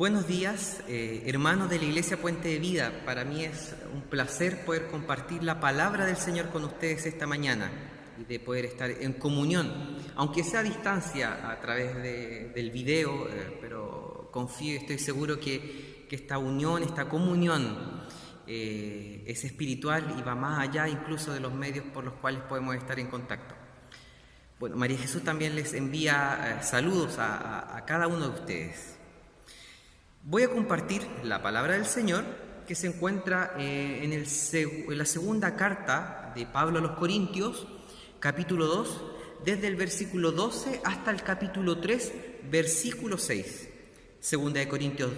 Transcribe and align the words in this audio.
Buenos 0.00 0.26
días, 0.26 0.82
eh, 0.88 1.24
hermanos 1.26 1.68
de 1.68 1.76
la 1.76 1.84
Iglesia 1.84 2.16
Puente 2.16 2.48
de 2.48 2.58
Vida. 2.58 3.02
Para 3.04 3.22
mí 3.22 3.44
es 3.44 3.74
un 3.92 4.00
placer 4.00 4.64
poder 4.64 4.86
compartir 4.86 5.42
la 5.42 5.60
palabra 5.60 6.06
del 6.06 6.16
Señor 6.16 6.48
con 6.48 6.64
ustedes 6.64 7.04
esta 7.04 7.26
mañana 7.26 7.70
y 8.18 8.24
de 8.24 8.40
poder 8.40 8.64
estar 8.64 8.90
en 8.90 9.12
comunión, 9.12 9.98
aunque 10.16 10.42
sea 10.42 10.60
a 10.60 10.62
distancia 10.62 11.50
a 11.50 11.60
través 11.60 11.96
del 12.02 12.70
video, 12.70 13.28
eh, 13.28 13.58
pero 13.60 14.30
confío 14.32 14.72
y 14.72 14.76
estoy 14.76 14.98
seguro 14.98 15.38
que, 15.38 16.06
esta 16.10 16.38
unión, 16.38 16.82
esta 16.82 17.06
comunión 17.06 18.02
eh, 18.46 19.22
es 19.26 19.44
espiritual 19.44 20.16
y 20.18 20.22
va 20.22 20.34
más 20.34 20.66
allá 20.66 20.88
incluso 20.88 21.34
de 21.34 21.40
los 21.40 21.52
medios 21.52 21.84
por 21.92 22.04
los 22.04 22.14
cuales 22.14 22.40
podemos 22.48 22.74
estar 22.74 22.98
en 22.98 23.08
contacto. 23.08 23.54
Bueno, 24.58 24.76
María 24.76 24.96
Jesús 24.96 25.22
también 25.22 25.54
les 25.54 25.74
envía 25.74 26.60
saludos 26.62 27.18
a 27.18 27.84
cada 27.86 28.06
uno 28.06 28.30
de 28.30 28.40
ustedes. 28.40 28.99
Voy 30.22 30.42
a 30.42 30.50
compartir 30.50 31.00
la 31.24 31.40
palabra 31.40 31.72
del 31.72 31.86
Señor 31.86 32.24
que 32.66 32.74
se 32.74 32.88
encuentra 32.88 33.54
eh, 33.58 34.00
en, 34.02 34.12
en, 34.12 34.98
la 34.98 35.06
segunda 35.06 35.56
carta 35.56 36.32
de 36.36 36.44
Pablo 36.44 36.78
a 36.78 36.82
los 36.82 36.90
Corintios, 36.98 37.66
capítulo 38.18 38.66
2, 38.66 39.02
desde 39.46 39.66
el 39.66 39.76
versículo 39.76 40.30
12 40.30 40.82
hasta 40.84 41.10
el 41.10 41.22
capítulo 41.22 41.78
3, 41.78 42.12
versículo 42.50 43.16
6. 43.16 43.68
Segunda 44.20 44.60
de 44.60 44.68
Corintios 44.68 45.10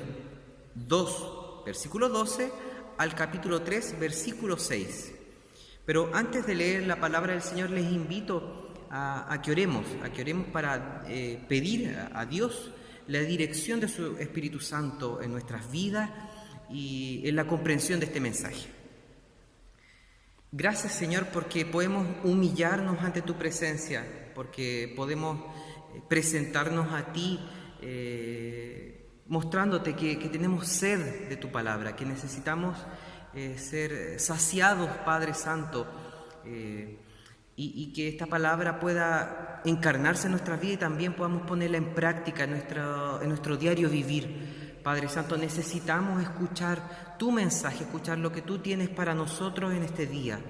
2, 0.76 1.64
versículo 1.66 2.08
12 2.08 2.52
al 2.96 3.16
capítulo 3.16 3.62
3, 3.62 3.98
versículo 3.98 4.56
6. 4.56 5.14
Pero 5.84 6.10
antes 6.14 6.46
de 6.46 6.54
leer 6.54 6.86
la 6.86 7.00
palabra 7.00 7.32
del 7.32 7.42
Señor 7.42 7.70
les 7.70 7.90
invito 7.90 8.72
a, 8.88 9.40
que 9.42 9.50
oremos, 9.50 9.84
a 10.04 10.10
que 10.10 10.22
oremos 10.22 10.46
para 10.52 11.02
eh, 11.08 11.44
pedir 11.48 11.98
a 12.14 12.24
Dios 12.24 12.70
la 13.08 13.20
dirección 13.20 13.80
de 13.80 13.88
su 13.88 14.16
Espíritu 14.18 14.60
Santo 14.60 15.20
en 15.22 15.32
nuestras 15.32 15.70
vidas 15.70 16.10
y 16.70 17.22
en 17.24 17.36
la 17.36 17.46
comprensión 17.46 18.00
de 18.00 18.06
este 18.06 18.20
mensaje. 18.20 18.68
Gracias 20.50 20.92
Señor 20.92 21.28
porque 21.32 21.64
podemos 21.64 22.06
humillarnos 22.24 23.00
ante 23.00 23.22
tu 23.22 23.34
presencia, 23.34 24.32
porque 24.34 24.92
podemos 24.94 25.38
eh, 25.94 26.02
presentarnos 26.08 26.92
a 26.92 27.12
ti 27.12 27.40
eh, 27.80 29.08
mostrándote 29.26 29.96
que, 29.96 30.16
tenemos 30.16 30.68
sed 30.68 31.28
de 31.28 31.36
tu 31.36 31.50
palabra, 31.50 31.96
que 31.96 32.04
necesitamos 32.04 32.76
eh, 33.34 33.56
ser 33.58 34.20
saciados, 34.20 34.90
Padre 35.06 35.32
Santo 35.32 35.86
y, 37.56 37.92
que 37.92 38.08
esta 38.08 38.26
palabra 38.26 38.80
pueda 38.80 39.60
encarnarse 39.64 40.26
en 40.26 40.32
nuestras 40.32 40.60
vidas 40.60 40.74
y 40.74 40.78
también 40.78 41.14
podamos 41.14 41.46
ponerla 41.46 41.76
en 41.76 41.94
práctica 41.94 42.44
en 42.44 42.50
nuestro, 42.50 43.20
en 43.22 43.28
nuestro 43.28 43.56
diario 43.56 43.90
vivir. 43.90 44.80
Padre 44.82 45.08
Santo, 45.08 45.36
necesitamos 45.36 46.22
escuchar 46.22 47.16
tu 47.18 47.30
mensaje, 47.30 47.84
escuchar 47.84 48.18
lo 48.18 48.32
que 48.32 48.42
tú 48.42 48.58
tienes 48.58 48.88
para 48.88 49.14
nosotros 49.14 49.72
en 49.72 49.82
este 49.84 50.06
día. 50.06 50.40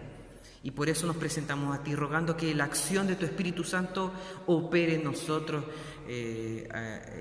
Y 0.63 0.71
por 0.71 0.89
eso 0.89 1.07
nos 1.07 1.17
presentamos 1.17 1.77
a 1.77 1.83
ti, 1.83 1.95
rogando 1.95 2.37
que 2.37 2.55
la 2.55 2.65
acción 2.65 3.09
de 3.09 3.17
tu 3.17 3.27
Espíritu 3.27 3.65
Santo 3.65 4.13
opere 4.47 4.95
en 4.95 5.05
nosotros 5.05 5.65
eh, 6.07 6.69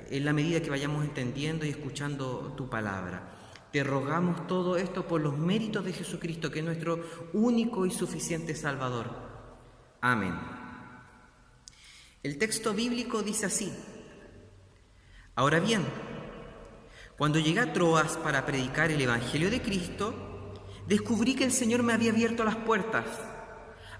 en 0.10 0.26
la 0.26 0.32
medida 0.32 0.62
que 0.62 0.70
vayamos 0.70 1.04
entendiendo 1.04 1.66
y 1.66 1.70
escuchando 1.70 2.54
tu 2.56 2.70
palabra. 2.70 3.40
Te 3.72 3.84
rogamos 3.84 4.48
todo 4.48 4.78
esto 4.78 5.08
por 5.08 5.22
los 5.22 5.38
méritos 5.38 5.84
de 5.84 5.94
Jesucristo, 5.94 6.52
que 6.52 6.60
es 6.60 6.66
nuestro 6.66 7.00
único 7.34 7.86
y 7.86 7.92
suficiente 7.92 8.54
Salvador. 8.54 9.31
Amén. 10.02 10.34
El 12.24 12.38
texto 12.40 12.74
bíblico 12.74 13.22
dice 13.22 13.46
así. 13.46 13.72
Ahora 15.36 15.60
bien, 15.60 15.86
cuando 17.18 17.38
llegué 17.38 17.60
a 17.60 17.72
Troas 17.72 18.18
para 18.18 18.46
predicar 18.46 18.90
el 18.90 19.00
Evangelio 19.00 19.52
de 19.52 19.62
Cristo, 19.62 20.56
descubrí 20.88 21.36
que 21.36 21.44
el 21.44 21.52
Señor 21.52 21.84
me 21.84 21.94
había 21.94 22.12
abierto 22.12 22.44
las 22.44 22.56
puertas. 22.56 23.06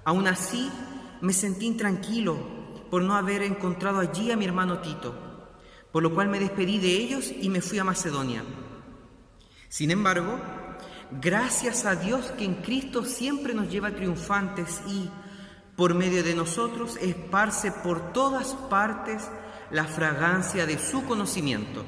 Aún 0.04 0.28
así, 0.28 0.72
me 1.22 1.34
sentí 1.34 1.68
intranquilo 1.68 2.36
por 2.90 3.04
no 3.04 3.16
haber 3.16 3.44
encontrado 3.44 4.00
allí 4.00 4.32
a 4.32 4.38
mi 4.38 4.46
hermano 4.46 4.80
Tito, 4.80 5.16
por 5.92 6.02
lo 6.02 6.14
cual 6.14 6.30
me 6.30 6.40
despedí 6.40 6.80
de 6.80 6.94
ellos 6.94 7.32
y 7.32 7.50
me 7.50 7.62
fui 7.62 7.78
a 7.78 7.84
Macedonia. 7.84 8.44
Sin 9.70 9.92
embargo, 9.92 10.40
gracias 11.22 11.86
a 11.86 11.96
Dios 11.96 12.32
que 12.32 12.46
en 12.46 12.56
Cristo 12.56 13.06
siempre 13.06 13.54
nos 13.54 13.70
lleva 13.70 13.96
triunfantes 13.96 14.82
y, 14.88 15.10
por 15.82 15.96
medio 15.96 16.22
de 16.22 16.36
nosotros 16.36 16.96
esparce 17.02 17.72
por 17.72 18.14
todas 18.14 18.54
partes 18.70 19.28
la 19.72 19.86
fragancia 19.86 20.68
de 20.68 20.78
su 20.78 21.04
conocimiento. 21.06 21.84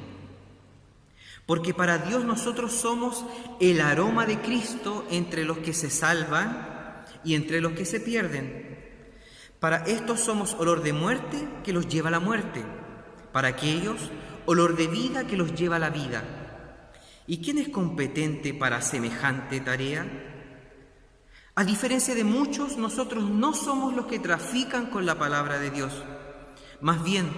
Porque 1.46 1.74
para 1.74 1.98
Dios 1.98 2.24
nosotros 2.24 2.72
somos 2.72 3.24
el 3.60 3.80
aroma 3.80 4.26
de 4.26 4.40
Cristo 4.40 5.06
entre 5.12 5.44
los 5.44 5.58
que 5.58 5.72
se 5.72 5.90
salvan 5.90 7.04
y 7.22 7.36
entre 7.36 7.60
los 7.60 7.74
que 7.74 7.84
se 7.84 8.00
pierden. 8.00 8.82
Para 9.60 9.84
estos 9.84 10.18
somos 10.18 10.54
olor 10.54 10.82
de 10.82 10.92
muerte 10.92 11.48
que 11.62 11.72
los 11.72 11.86
lleva 11.86 12.08
a 12.08 12.10
la 12.10 12.18
muerte. 12.18 12.64
Para 13.30 13.46
aquellos, 13.46 14.10
olor 14.44 14.76
de 14.76 14.88
vida 14.88 15.28
que 15.28 15.36
los 15.36 15.54
lleva 15.54 15.76
a 15.76 15.78
la 15.78 15.90
vida. 15.90 16.24
¿Y 17.28 17.38
quién 17.38 17.58
es 17.58 17.68
competente 17.68 18.54
para 18.54 18.82
semejante 18.82 19.60
tarea? 19.60 20.33
A 21.56 21.62
diferencia 21.62 22.16
de 22.16 22.24
muchos, 22.24 22.76
nosotros 22.76 23.30
no 23.30 23.54
somos 23.54 23.94
los 23.94 24.06
que 24.06 24.18
trafican 24.18 24.86
con 24.86 25.06
la 25.06 25.16
palabra 25.16 25.60
de 25.60 25.70
Dios. 25.70 25.92
Más 26.80 27.04
bien, 27.04 27.30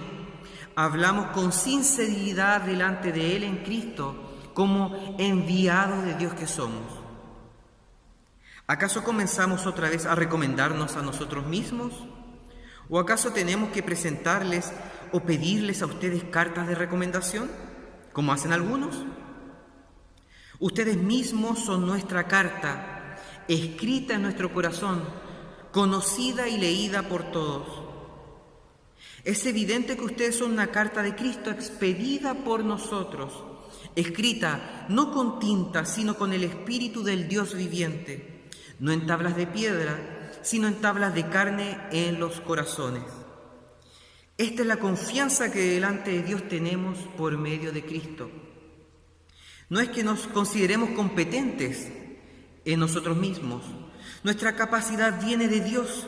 hablamos 0.75 1.27
con 1.27 1.51
sinceridad 1.51 2.61
delante 2.61 3.11
de 3.11 3.35
Él 3.35 3.43
en 3.43 3.57
Cristo 3.57 4.15
como 4.55 5.15
enviados 5.19 6.03
de 6.03 6.15
Dios 6.15 6.33
que 6.33 6.47
somos. 6.47 6.81
¿Acaso 8.65 9.03
comenzamos 9.03 9.67
otra 9.67 9.87
vez 9.87 10.07
a 10.07 10.15
recomendarnos 10.15 10.95
a 10.95 11.03
nosotros 11.03 11.45
mismos? 11.45 11.93
¿O 12.89 12.99
acaso 12.99 13.33
tenemos 13.33 13.69
que 13.69 13.83
presentarles 13.83 14.73
o 15.11 15.19
pedirles 15.19 15.83
a 15.83 15.85
ustedes 15.85 16.23
cartas 16.23 16.67
de 16.67 16.73
recomendación, 16.73 17.51
como 18.13 18.33
hacen 18.33 18.51
algunos? 18.51 19.05
Ustedes 20.59 20.97
mismos 20.97 21.59
son 21.59 21.85
nuestra 21.85 22.27
carta 22.27 22.96
escrita 23.47 24.15
en 24.15 24.23
nuestro 24.23 24.53
corazón, 24.53 25.03
conocida 25.71 26.47
y 26.47 26.57
leída 26.57 27.03
por 27.03 27.31
todos. 27.31 27.87
Es 29.23 29.45
evidente 29.45 29.97
que 29.97 30.05
ustedes 30.05 30.37
son 30.37 30.51
una 30.53 30.67
carta 30.67 31.03
de 31.03 31.15
Cristo 31.15 31.51
expedida 31.51 32.33
por 32.33 32.63
nosotros, 32.63 33.43
escrita 33.95 34.85
no 34.89 35.11
con 35.11 35.39
tinta, 35.39 35.85
sino 35.85 36.15
con 36.15 36.33
el 36.33 36.43
Espíritu 36.43 37.03
del 37.03 37.27
Dios 37.27 37.53
viviente, 37.53 38.45
no 38.79 38.91
en 38.91 39.05
tablas 39.05 39.35
de 39.35 39.47
piedra, 39.47 40.39
sino 40.43 40.67
en 40.67 40.75
tablas 40.75 41.13
de 41.13 41.27
carne 41.27 41.77
en 41.91 42.19
los 42.19 42.39
corazones. 42.41 43.03
Esta 44.37 44.61
es 44.61 44.67
la 44.67 44.77
confianza 44.77 45.51
que 45.51 45.59
delante 45.59 46.11
de 46.11 46.23
Dios 46.23 46.47
tenemos 46.47 46.99
por 47.17 47.37
medio 47.37 47.71
de 47.71 47.83
Cristo. 47.83 48.29
No 49.69 49.79
es 49.79 49.89
que 49.89 50.03
nos 50.03 50.27
consideremos 50.27 50.91
competentes, 50.91 51.91
en 52.67 52.79
nosotros 52.79 53.17
mismos. 53.17 53.63
Nuestra 54.23 54.55
capacidad 54.55 55.19
viene 55.23 55.47
de 55.47 55.61
Dios. 55.61 56.05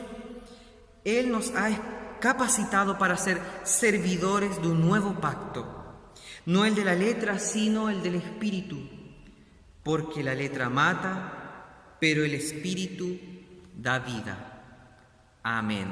Él 1.06 1.32
nos 1.32 1.52
ha 1.56 1.70
capacitado 2.20 2.98
para 2.98 3.18
ser 3.18 3.42
servidores 3.64 4.62
de 4.62 4.68
un 4.68 4.82
nuevo 4.82 5.20
pacto, 5.22 6.12
no 6.46 6.66
el 6.66 6.76
de 6.76 6.84
la 6.84 6.96
letra, 6.96 7.40
sino 7.40 7.90
el 7.90 8.04
del 8.04 8.16
Espíritu, 8.16 8.78
porque 9.84 10.22
la 10.22 10.36
letra 10.36 10.70
mata, 10.70 11.96
pero 12.00 12.26
el 12.26 12.34
Espíritu 12.34 13.18
da 13.78 14.00
vida. 14.00 14.62
Amén. 15.42 15.88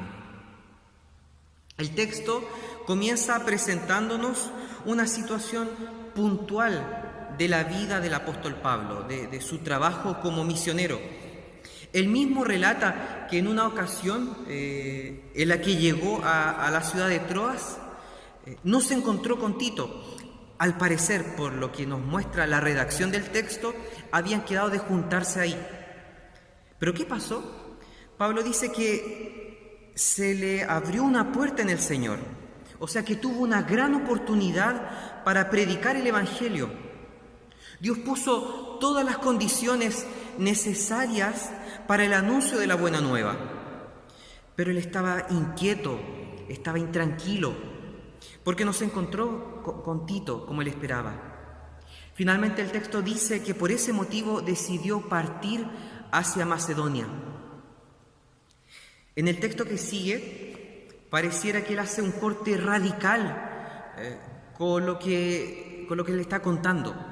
El 1.78 1.94
texto 1.94 2.46
comienza 2.86 3.42
presentándonos 3.46 4.50
una 4.84 5.06
situación 5.06 5.70
puntual 6.14 7.07
de 7.38 7.48
la 7.48 7.62
vida 7.64 8.00
del 8.00 8.14
apóstol 8.14 8.56
Pablo, 8.56 9.04
de, 9.04 9.40
su 9.40 9.58
trabajo 9.58 10.20
como 10.20 10.44
misionero. 10.44 11.00
Él 11.92 12.08
mismo 12.08 12.44
relata 12.44 13.26
que 13.30 13.38
en 13.38 13.46
una 13.46 13.66
ocasión 13.66 14.36
eh, 14.48 15.30
en 15.34 15.48
la 15.48 15.60
que 15.60 15.76
llegó 15.76 16.20
a, 16.24 16.68
la 16.70 16.82
ciudad 16.82 17.08
de 17.08 17.20
Troas, 17.20 17.78
eh, 18.44 18.56
no 18.64 18.80
se 18.80 18.94
encontró 18.94 19.38
con 19.38 19.56
Tito. 19.56 20.04
Al 20.58 20.76
parecer, 20.76 21.36
por 21.36 21.52
lo 21.52 21.70
que 21.70 21.86
nos 21.86 22.00
muestra 22.00 22.46
la 22.46 22.60
redacción 22.60 23.12
del 23.12 23.30
texto, 23.30 23.72
habían 24.10 24.44
quedado 24.44 24.70
de 24.70 24.78
juntarse 24.78 25.40
ahí. 25.40 25.66
¿Pero 26.80 26.92
qué 26.92 27.04
pasó? 27.04 27.78
Pablo 28.18 28.42
dice 28.42 28.72
que 28.72 29.92
se 29.94 30.34
le 30.34 30.64
abrió 30.64 31.04
una 31.04 31.30
puerta 31.30 31.62
en 31.62 31.70
el 31.70 31.78
Señor, 31.78 32.18
o 32.80 32.88
sea 32.88 33.04
que 33.04 33.14
tuvo 33.14 33.40
una 33.40 33.62
gran 33.62 33.94
oportunidad 33.94 35.22
para 35.24 35.48
predicar 35.48 35.96
el 35.96 36.06
Evangelio 36.06 36.87
Dios 37.80 37.98
puso 37.98 38.78
todas 38.80 39.04
las 39.04 39.18
condiciones 39.18 40.06
necesarias 40.38 41.50
para 41.86 42.04
el 42.04 42.12
anuncio 42.12 42.58
de 42.58 42.66
la 42.66 42.74
buena 42.74 43.00
nueva. 43.00 43.36
Pero 44.56 44.70
él 44.70 44.78
estaba 44.78 45.26
inquieto, 45.30 46.00
estaba 46.48 46.78
intranquilo, 46.78 47.54
porque 48.42 48.64
no 48.64 48.72
se 48.72 48.84
encontró 48.84 49.62
con 49.62 50.06
Tito 50.06 50.44
como 50.46 50.62
él 50.62 50.68
esperaba. 50.68 51.12
Finalmente 52.14 52.62
el 52.62 52.72
texto 52.72 53.00
dice 53.00 53.44
que 53.44 53.54
por 53.54 53.70
ese 53.70 53.92
motivo 53.92 54.40
decidió 54.40 55.08
partir 55.08 55.64
hacia 56.10 56.44
Macedonia. 56.44 57.06
En 59.14 59.28
el 59.28 59.38
texto 59.38 59.64
que 59.64 59.78
sigue, 59.78 61.06
pareciera 61.10 61.62
que 61.62 61.74
él 61.74 61.78
hace 61.78 62.02
un 62.02 62.12
corte 62.12 62.56
radical 62.56 63.94
eh, 63.98 64.18
con, 64.56 64.84
lo 64.84 64.98
que, 64.98 65.84
con 65.88 65.96
lo 65.96 66.04
que 66.04 66.12
le 66.12 66.22
está 66.22 66.40
contando. 66.40 67.07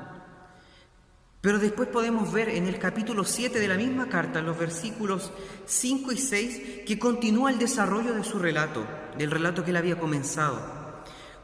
Pero 1.41 1.59
después 1.59 1.89
podemos 1.89 2.33
ver 2.33 2.49
en 2.49 2.67
el 2.67 2.79
capítulo 2.79 3.25
7 3.25 3.61
de 3.61 3.69
la 3.69 3.77
misma 3.77 4.09
carta, 4.09 4.41
los 4.41 4.59
versículos 4.59 5.31
5 5.67 6.13
y 6.13 6.19
6, 6.19 6.61
que 6.87 6.99
continúa 6.99 7.51
el 7.51 7.59
desarrollo 7.59 8.15
de 8.15 8.25
su 8.25 8.39
relato, 8.39 8.85
del 9.17 9.31
relato 9.31 9.65
que 9.65 9.71
él 9.71 9.77
había 9.77 9.99
comenzado. 9.99 10.61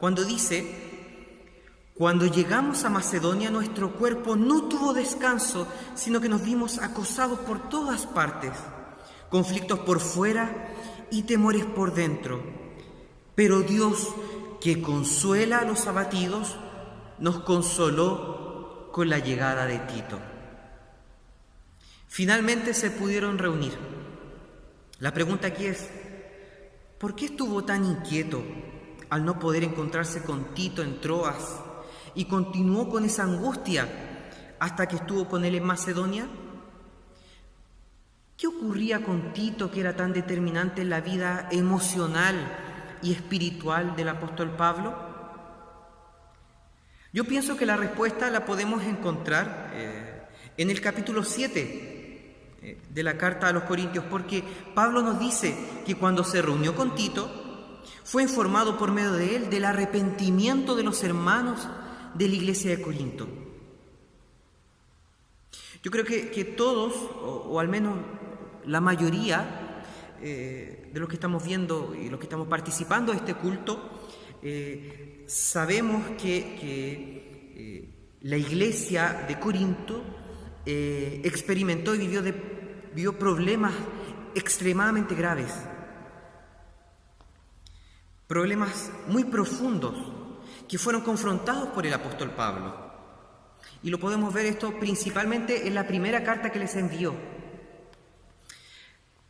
Cuando 0.00 0.24
dice, 0.24 0.92
cuando 1.94 2.26
llegamos 2.26 2.84
a 2.84 2.90
Macedonia 2.90 3.50
nuestro 3.50 3.92
cuerpo 3.92 4.34
no 4.34 4.64
tuvo 4.64 4.92
descanso, 4.92 5.68
sino 5.94 6.20
que 6.20 6.28
nos 6.28 6.42
vimos 6.42 6.78
acosados 6.78 7.38
por 7.40 7.68
todas 7.68 8.06
partes, 8.06 8.52
conflictos 9.28 9.78
por 9.80 10.00
fuera 10.00 10.72
y 11.10 11.22
temores 11.22 11.64
por 11.64 11.94
dentro. 11.94 12.42
Pero 13.36 13.60
Dios, 13.60 14.08
que 14.60 14.82
consuela 14.82 15.58
a 15.58 15.64
los 15.64 15.86
abatidos, 15.86 16.56
nos 17.18 17.40
consoló 17.40 18.41
con 18.92 19.08
la 19.08 19.18
llegada 19.18 19.66
de 19.66 19.78
Tito. 19.80 20.20
Finalmente 22.06 22.74
se 22.74 22.90
pudieron 22.90 23.38
reunir. 23.38 23.76
La 25.00 25.12
pregunta 25.12 25.48
aquí 25.48 25.66
es, 25.66 25.88
¿por 26.98 27.16
qué 27.16 27.24
estuvo 27.24 27.64
tan 27.64 27.84
inquieto 27.84 28.44
al 29.10 29.24
no 29.24 29.40
poder 29.40 29.64
encontrarse 29.64 30.22
con 30.22 30.54
Tito 30.54 30.82
en 30.82 31.00
Troas? 31.00 31.62
y 32.14 32.26
continuó 32.26 32.88
con 32.88 33.04
esa 33.04 33.24
angustia 33.24 33.88
hasta 34.58 34.86
que 34.86 34.96
estuvo 34.96 35.28
con 35.28 35.44
él 35.44 35.54
en 35.54 35.64
Macedonia? 35.64 36.26
¿Qué 38.36 38.46
ocurría 38.46 39.02
con 39.02 39.32
Tito 39.32 39.70
que 39.70 39.80
era 39.80 39.96
tan 39.96 40.12
determinante 40.12 40.82
en 40.82 40.90
la 40.90 41.00
vida 41.00 41.48
emocional 41.50 42.34
y 43.02 43.12
espiritual 43.12 43.94
del 43.96 44.08
apóstol 44.08 44.50
Pablo? 44.56 45.11
Yo 47.12 47.24
pienso 47.24 47.58
que 47.58 47.66
la 47.66 47.76
respuesta 47.76 48.30
la 48.30 48.46
podemos 48.46 48.82
encontrar 48.84 49.70
eh, 49.74 50.22
en 50.56 50.70
el 50.70 50.80
capítulo 50.80 51.24
7 51.24 51.58
eh, 52.62 52.78
de 52.88 53.02
la 53.02 53.18
carta 53.18 53.48
a 53.48 53.52
los 53.52 53.64
Corintios, 53.64 54.06
porque 54.08 54.42
Pablo 54.74 55.02
nos 55.02 55.20
dice 55.20 55.54
que 55.84 55.94
cuando 55.94 56.24
se 56.24 56.40
reunió 56.40 56.74
con 56.74 56.94
Tito, 56.94 57.30
fue 58.02 58.22
informado 58.22 58.78
por 58.78 58.92
medio 58.92 59.12
de 59.12 59.36
él 59.36 59.50
del 59.50 59.66
arrepentimiento 59.66 60.74
de 60.74 60.84
los 60.84 61.04
hermanos 61.04 61.68
de 62.14 62.28
la 62.28 62.34
iglesia 62.34 62.70
de 62.70 62.82
Corinto. 62.82 63.28
Yo 65.82 65.90
creo 65.90 66.04
que, 66.06 66.44
todos, 66.56 66.94
o, 66.94 67.60
al 67.60 67.68
menos 67.68 67.98
la 68.64 68.80
mayoría 68.80 69.84
eh, 70.22 70.88
de 70.90 71.00
los 71.00 71.10
que 71.10 71.16
estamos 71.16 71.44
viendo 71.44 71.94
y 71.94 72.08
los 72.08 72.18
que 72.18 72.26
estamos 72.26 72.48
participando 72.48 73.12
de 73.12 73.18
este 73.18 73.34
culto, 73.34 74.08
sabemos 75.32 76.02
que, 76.20 76.58
eh, 77.54 77.88
la 78.20 78.36
iglesia 78.36 79.24
de 79.26 79.38
Corinto 79.38 80.04
experimentó 80.64 81.92
y 81.94 82.06
vivió, 82.06 83.18
problemas 83.18 83.72
extremadamente 84.34 85.16
graves, 85.16 85.52
problemas 88.28 88.92
muy 89.08 89.24
profundos 89.24 89.94
que 90.68 90.78
fueron 90.78 91.02
confrontados 91.02 91.70
por 91.70 91.84
el 91.84 91.94
apóstol 91.94 92.30
Pablo. 92.30 92.92
Y 93.82 93.90
lo 93.90 93.98
podemos 93.98 94.32
ver 94.32 94.46
esto 94.46 94.78
principalmente 94.78 95.66
en 95.66 95.74
la 95.74 95.86
primera 95.86 96.22
carta 96.22 96.52
que 96.52 96.60
les 96.60 96.76
envió. 96.76 97.14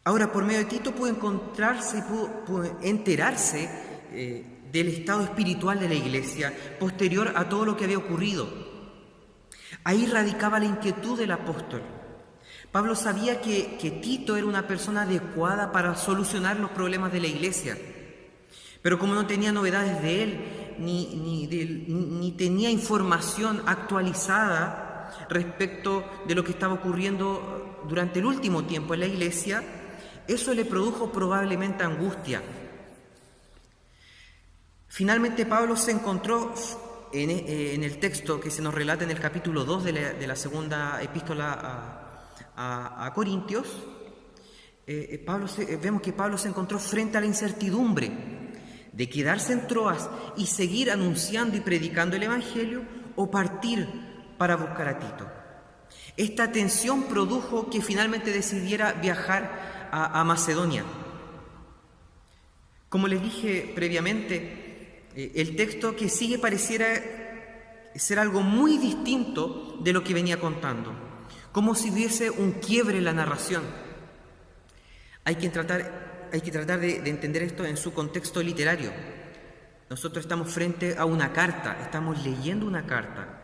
Ahora, 0.04 0.30
por 0.30 0.44
medio 0.44 0.58
de 0.58 0.64
Tito 0.66 0.92
pudo 0.92 1.08
encontrarse 1.08 1.98
y 1.98 2.02
pudo, 2.02 2.78
enterarse 2.82 3.70
eh, 4.12 4.51
del 4.72 4.88
estado 4.88 5.22
espiritual 5.22 5.78
de 5.78 5.88
la 5.88 5.94
iglesia 5.94 6.52
posterior 6.80 7.32
a 7.36 7.48
todo 7.48 7.64
lo 7.64 7.76
que 7.76 7.84
había 7.84 7.98
ocurrido. 7.98 8.48
Ahí 9.84 10.06
radicaba 10.06 10.58
la 10.58 10.66
inquietud 10.66 11.18
del 11.18 11.32
apóstol. 11.32 11.82
Pablo 12.70 12.96
sabía 12.96 13.40
que, 13.40 13.76
que 13.76 13.90
Tito 13.90 14.34
era 14.36 14.46
una 14.46 14.66
persona 14.66 15.02
adecuada 15.02 15.72
para 15.72 15.94
solucionar 15.94 16.58
los 16.58 16.70
problemas 16.70 17.12
de 17.12 17.20
la 17.20 17.26
iglesia. 17.26 17.76
Pero 18.80 18.98
como 18.98 19.14
no 19.14 19.26
tenía 19.26 19.52
novedades 19.52 20.02
de 20.02 20.22
él, 20.22 20.40
ni, 20.78 22.34
tenía 22.36 22.70
información 22.70 23.62
actualizada 23.66 25.28
respecto 25.28 26.04
de 26.26 26.34
lo 26.34 26.42
que 26.42 26.52
estaba 26.52 26.74
ocurriendo 26.74 27.80
durante 27.88 28.18
el 28.18 28.26
último 28.26 28.64
tiempo 28.64 28.94
en 28.94 29.00
la 29.00 29.06
iglesia, 29.06 29.62
eso 30.26 30.54
le 30.54 30.64
produjo 30.64 31.12
probablemente 31.12 31.84
angustia. 31.84 32.42
Finalmente 34.92 35.46
Pablo 35.46 35.74
se 35.74 35.90
encontró 35.90 36.52
en, 37.14 37.30
eh, 37.30 37.74
el 37.74 37.96
texto 37.96 38.38
que 38.38 38.50
se 38.50 38.60
nos 38.60 38.74
relata 38.74 39.04
en 39.04 39.10
el 39.10 39.18
capítulo 39.18 39.64
2 39.64 39.84
de 39.84 40.26
la, 40.26 40.36
segunda 40.36 41.02
epístola 41.02 42.18
a, 42.54 43.10
Corintios, 43.14 43.66
eh, 44.86 45.08
eh, 45.12 45.18
Pablo 45.18 45.46
vemos 45.80 46.02
que 46.02 46.12
Pablo 46.12 46.36
se 46.36 46.48
encontró 46.48 46.78
frente 46.78 47.16
a 47.16 47.22
la 47.22 47.26
incertidumbre 47.26 48.12
de 48.92 49.08
quedarse 49.08 49.54
en 49.54 49.66
Troas 49.66 50.10
y 50.36 50.44
seguir 50.44 50.90
anunciando 50.90 51.56
y 51.56 51.60
predicando 51.60 52.16
el 52.16 52.24
Evangelio 52.24 52.82
o 53.16 53.30
partir 53.30 53.88
para 54.36 54.56
buscar 54.56 54.88
a 54.88 54.98
Tito. 54.98 55.26
Esta 56.18 56.52
tensión 56.52 57.04
produjo 57.04 57.70
que 57.70 57.80
finalmente 57.80 58.30
decidiera 58.30 58.92
viajar 58.92 59.88
a, 59.90 60.22
Macedonia. 60.24 60.84
Como 62.90 63.08
les 63.08 63.22
dije 63.22 63.72
previamente, 63.74 64.61
eh, 65.16 65.32
el 65.36 65.56
texto 65.56 65.96
que 65.96 66.08
sigue 66.08 66.38
pareciera 66.38 66.88
ser 67.94 68.18
algo 68.18 68.42
muy 68.42 68.78
distinto 68.78 69.78
de 69.82 69.92
lo 69.92 70.02
que 70.02 70.14
venía 70.14 70.40
contando, 70.40 70.92
como 71.52 71.74
si 71.74 71.90
hubiese 71.90 72.30
un 72.30 72.52
quiebre 72.52 72.98
en 72.98 73.04
la 73.04 73.12
narración. 73.12 73.62
Hay 75.24 75.36
que 75.36 75.50
tratar 75.50 76.12
hay 76.32 76.40
que 76.40 76.50
tratar 76.50 76.80
de, 76.80 76.96
entender 77.08 77.42
esto 77.42 77.64
en 77.64 77.76
su 77.76 77.92
contexto 77.92 78.42
literario. 78.42 78.90
Nosotros 79.90 80.24
estamos 80.24 80.50
frente 80.50 80.96
a 80.96 81.04
una 81.04 81.32
carta, 81.32 81.78
estamos 81.82 82.24
leyendo 82.24 82.66
una 82.66 82.86
carta. 82.86 83.40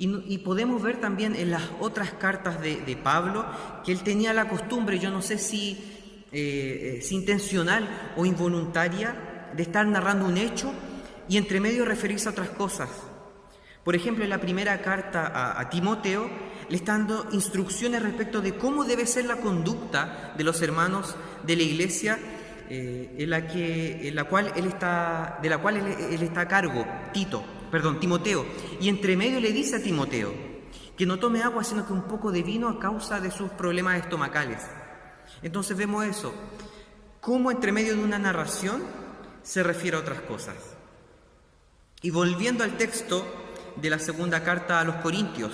Y, 0.00 0.38
podemos 0.38 0.82
ver 0.82 1.00
también 1.00 1.34
en 1.34 1.50
las 1.50 1.62
otras 1.80 2.12
cartas 2.12 2.60
de, 2.60 2.98
Pablo 3.02 3.46
que 3.84 3.92
él 3.92 4.02
tenía 4.02 4.32
la 4.32 4.48
costumbre, 4.48 4.98
yo 4.98 5.10
no 5.10 5.22
sé 5.22 5.38
si, 5.38 6.26
eh, 6.32 7.00
si 7.02 7.14
intencional 7.16 8.12
o 8.16 8.24
involuntaria, 8.26 9.14
de 9.56 9.62
estar 9.62 9.86
narrando 9.86 10.26
un 10.26 10.36
hecho 10.36 10.72
y 11.28 11.36
entre 11.36 11.60
medio 11.60 11.84
referirse 11.84 12.28
a 12.28 12.32
otras 12.32 12.50
cosas. 12.50 12.88
Por 13.84 13.96
ejemplo, 13.96 14.24
en 14.24 14.30
la 14.30 14.38
primera 14.38 14.80
carta 14.82 15.58
a, 15.58 15.70
Timoteo 15.70 16.28
le 16.68 16.76
está 16.76 16.92
dando 16.92 17.26
instrucciones 17.32 18.02
respecto 18.02 18.40
de 18.40 18.56
cómo 18.56 18.84
debe 18.84 19.06
ser 19.06 19.24
la 19.24 19.36
conducta 19.36 20.34
de 20.36 20.44
los 20.44 20.60
hermanos 20.60 21.16
de 21.42 21.56
la 21.56 21.62
iglesia 21.62 22.18
eh, 22.68 23.14
en, 23.16 23.30
la 23.30 23.46
que, 23.46 24.08
en 24.08 24.14
la 24.14 24.24
cual 24.24 24.52
él 24.56 24.66
está, 24.66 25.38
de 25.40 25.48
la 25.48 25.56
cual 25.56 25.76
él, 25.78 26.22
está 26.22 26.42
a 26.42 26.48
cargo, 26.48 26.84
Tito, 27.14 27.42
perdón, 27.70 27.98
Timoteo. 27.98 28.44
Y 28.78 28.90
entre 28.90 29.16
medio 29.16 29.40
le 29.40 29.52
dice 29.52 29.76
a 29.76 29.82
Timoteo 29.82 30.34
que 30.94 31.06
no 31.06 31.18
tome 31.18 31.42
agua 31.42 31.64
sino 31.64 31.86
que 31.86 31.94
un 31.94 32.02
poco 32.02 32.30
de 32.30 32.42
vino 32.42 32.68
a 32.68 32.78
causa 32.78 33.20
de 33.20 33.30
sus 33.30 33.50
problemas 33.52 34.00
estomacales. 34.00 34.60
Entonces 35.40 35.76
vemos 35.76 36.04
eso, 36.04 36.34
cómo 37.22 37.50
entre 37.50 37.72
medio 37.72 37.96
de 37.96 38.04
una 38.04 38.18
narración 38.18 38.82
se 39.42 39.62
refiere 39.62 39.96
a 39.96 40.00
otras 40.00 40.20
cosas. 40.22 40.56
Y 42.02 42.10
volviendo 42.10 42.64
al 42.64 42.76
texto 42.76 43.26
de 43.76 43.90
la 43.90 43.98
segunda 43.98 44.42
carta 44.42 44.80
a 44.80 44.84
los 44.84 44.96
Corintios, 44.96 45.52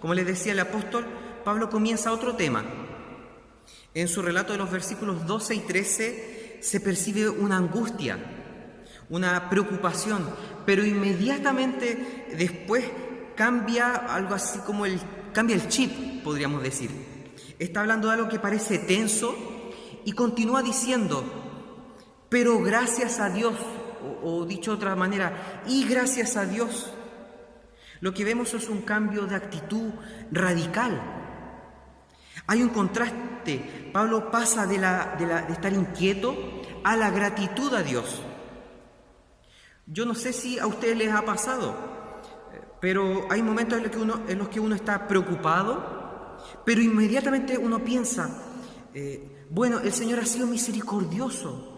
como 0.00 0.14
les 0.14 0.26
decía 0.26 0.52
el 0.52 0.60
apóstol, 0.60 1.06
Pablo 1.44 1.70
comienza 1.70 2.12
otro 2.12 2.36
tema, 2.36 2.64
en 3.94 4.08
su 4.08 4.22
relato 4.22 4.52
de 4.52 4.58
los 4.58 4.70
versículos 4.70 5.26
12 5.26 5.54
y 5.54 5.60
13 5.60 6.58
se 6.60 6.80
percibe 6.80 7.28
una 7.28 7.56
angustia, 7.56 8.18
una 9.08 9.50
preocupación, 9.50 10.28
pero 10.64 10.84
inmediatamente 10.84 12.26
después 12.36 12.84
cambia 13.34 13.94
algo 13.94 14.34
así 14.34 14.60
como 14.60 14.86
el 14.86 15.00
cambia 15.32 15.56
el 15.56 15.68
chip, 15.68 16.22
podríamos 16.22 16.62
decir. 16.62 16.90
Está 17.58 17.80
hablando 17.80 18.08
de 18.08 18.14
algo 18.14 18.28
que 18.28 18.38
parece 18.38 18.78
tenso 18.78 19.34
y 20.04 20.12
continúa 20.12 20.62
diciendo, 20.62 21.24
pero 22.30 22.60
gracias 22.60 23.20
a 23.20 23.28
Dios, 23.28 23.54
o, 24.22 24.46
dicho 24.46 24.70
de 24.70 24.76
otra 24.78 24.96
manera, 24.96 25.62
y 25.66 25.86
gracias 25.86 26.38
a 26.38 26.46
Dios, 26.46 26.90
lo 28.00 28.14
que 28.14 28.24
vemos 28.24 28.54
es 28.54 28.70
un 28.70 28.80
cambio 28.80 29.26
de 29.26 29.36
actitud 29.36 29.92
radical 30.32 31.20
hay 32.50 32.64
un 32.64 32.70
contraste. 32.70 33.90
Pablo 33.92 34.28
pasa 34.28 34.66
de, 34.66 34.76
la, 34.76 35.14
de, 35.16 35.52
estar 35.52 35.72
inquieto 35.72 36.36
a 36.82 36.96
la 36.96 37.10
gratitud 37.10 37.72
a 37.74 37.82
Dios. 37.84 38.22
Yo 39.86 40.04
no 40.04 40.16
sé 40.16 40.32
si 40.32 40.58
a 40.58 40.66
ustedes 40.66 40.96
les 40.96 41.12
ha 41.12 41.24
pasado, 41.24 41.76
pero 42.80 43.28
hay 43.30 43.40
momentos 43.40 43.78
en 43.78 43.84
los 43.84 43.92
que 43.92 43.98
uno, 43.98 44.22
en 44.26 44.38
los 44.38 44.48
que 44.48 44.58
uno 44.58 44.74
está 44.74 45.06
preocupado, 45.06 46.38
pero 46.64 46.80
inmediatamente 46.80 47.56
uno 47.56 47.84
piensa, 47.84 48.42
eh, 48.94 49.46
bueno, 49.48 49.78
el 49.78 49.92
Señor 49.92 50.18
ha 50.18 50.26
sido 50.26 50.48
misericordioso, 50.48 51.69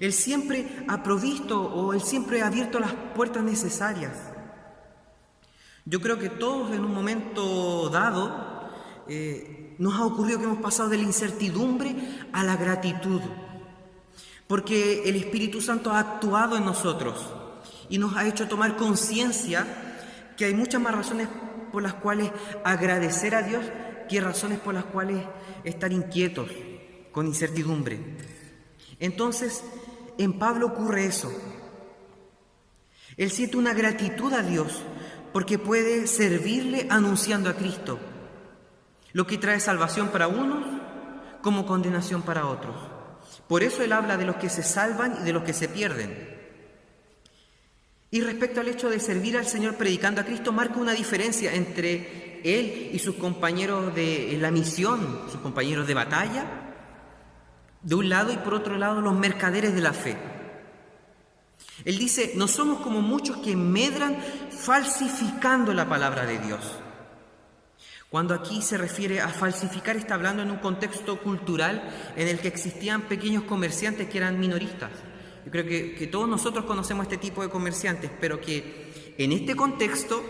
Él 0.00 0.12
siempre 0.12 0.84
ha 0.88 1.02
provisto 1.02 1.60
o 1.60 1.92
Él 1.92 2.00
siempre 2.00 2.42
ha 2.42 2.46
abierto 2.46 2.78
las 2.78 2.92
puertas 3.14 3.42
necesarias. 3.42 4.12
Yo 5.84 6.00
creo 6.00 6.18
que 6.18 6.28
todos 6.28 6.72
en 6.72 6.84
un 6.84 6.92
momento 6.92 7.88
dado 7.88 8.68
eh, 9.08 9.74
nos 9.78 9.94
ha 9.94 10.04
ocurrido 10.04 10.38
que 10.38 10.44
hemos 10.44 10.58
pasado 10.58 10.88
de 10.90 10.98
la 10.98 11.04
incertidumbre 11.04 11.96
a 12.32 12.44
la 12.44 12.56
gratitud, 12.56 13.22
porque 14.46 15.08
el 15.08 15.16
Espíritu 15.16 15.60
Santo 15.60 15.90
ha 15.92 16.00
actuado 16.00 16.56
en 16.56 16.64
nosotros 16.64 17.26
y 17.88 17.98
nos 17.98 18.16
ha 18.16 18.26
hecho 18.26 18.48
tomar 18.48 18.76
conciencia 18.76 19.66
que 20.36 20.44
hay 20.44 20.54
muchas 20.54 20.80
más 20.80 20.94
razones 20.94 21.28
por 21.72 21.82
las 21.82 21.94
cuales 21.94 22.30
agradecer 22.64 23.34
a 23.34 23.42
Dios 23.42 23.64
que 24.08 24.20
razones 24.20 24.58
por 24.58 24.74
las 24.74 24.84
cuales 24.84 25.24
estar 25.64 25.92
inquietos, 25.92 26.50
con 27.12 27.26
incertidumbre. 27.26 27.98
Entonces, 29.00 29.62
en 30.18 30.38
Pablo 30.38 30.66
ocurre 30.66 31.06
eso. 31.06 31.32
Él 33.16 33.30
siente 33.30 33.56
una 33.56 33.74
gratitud 33.74 34.32
a 34.32 34.42
Dios 34.42 34.82
porque 35.32 35.58
puede 35.58 36.06
servirle 36.06 36.86
anunciando 36.90 37.50
a 37.50 37.54
Cristo, 37.54 37.98
lo 39.12 39.26
que 39.26 39.38
trae 39.38 39.60
salvación 39.60 40.08
para 40.08 40.28
unos 40.28 40.64
como 41.42 41.66
condenación 41.66 42.22
para 42.22 42.46
otros. 42.46 42.76
Por 43.46 43.62
eso 43.62 43.82
él 43.82 43.92
habla 43.92 44.16
de 44.16 44.26
los 44.26 44.36
que 44.36 44.48
se 44.48 44.62
salvan 44.62 45.18
y 45.20 45.24
de 45.24 45.32
los 45.32 45.42
que 45.42 45.52
se 45.52 45.68
pierden. 45.68 46.36
Y 48.10 48.20
respecto 48.20 48.60
al 48.60 48.68
hecho 48.68 48.88
de 48.88 49.00
servir 49.00 49.36
al 49.36 49.46
Señor 49.46 49.74
predicando 49.76 50.20
a 50.20 50.24
Cristo, 50.24 50.52
marca 50.52 50.80
una 50.80 50.92
diferencia 50.92 51.54
entre 51.54 52.40
Él 52.42 52.90
y 52.92 52.98
sus 52.98 53.16
compañeros 53.16 53.94
de 53.94 54.36
la 54.40 54.50
misión, 54.50 55.24
sus 55.30 55.40
compañeros 55.40 55.86
de 55.86 55.94
batalla, 55.94 56.67
de 57.82 57.94
un 57.94 58.08
lado, 58.08 58.32
y 58.32 58.36
por 58.36 58.54
otro 58.54 58.76
lado 58.76 59.00
los 59.00 59.14
mercaderes 59.14 59.74
de 59.74 59.80
la 59.80 59.92
fe. 59.92 60.16
Él 61.84 61.98
dice, 61.98 62.32
no 62.34 62.48
somos 62.48 62.80
como 62.80 63.00
muchos 63.00 63.36
que 63.38 63.56
medran 63.56 64.16
falsificando 64.50 65.72
la 65.72 65.88
palabra 65.88 66.26
de 66.26 66.38
Dios. 66.38 66.60
Cuando 68.10 68.34
aquí 68.34 68.62
se 68.62 68.78
refiere 68.78 69.20
a 69.20 69.28
falsificar, 69.28 69.96
está 69.96 70.14
hablando 70.14 70.42
en 70.42 70.50
un 70.50 70.58
contexto 70.58 71.20
cultural 71.20 71.82
en 72.16 72.26
el 72.26 72.38
que 72.38 72.48
existían 72.48 73.02
pequeños 73.02 73.44
comerciantes 73.44 74.08
que 74.08 74.18
eran 74.18 74.40
minoristas. 74.40 74.90
Yo 75.44 75.52
creo 75.52 75.66
que, 75.66 76.08
todos 76.10 76.28
nosotros 76.28 76.64
conocemos 76.64 77.04
este 77.04 77.18
tipo 77.18 77.42
de 77.42 77.50
comerciantes, 77.50 78.10
pero 78.20 78.40
que 78.40 79.14
en 79.18 79.32
este 79.32 79.54
contexto 79.54 80.22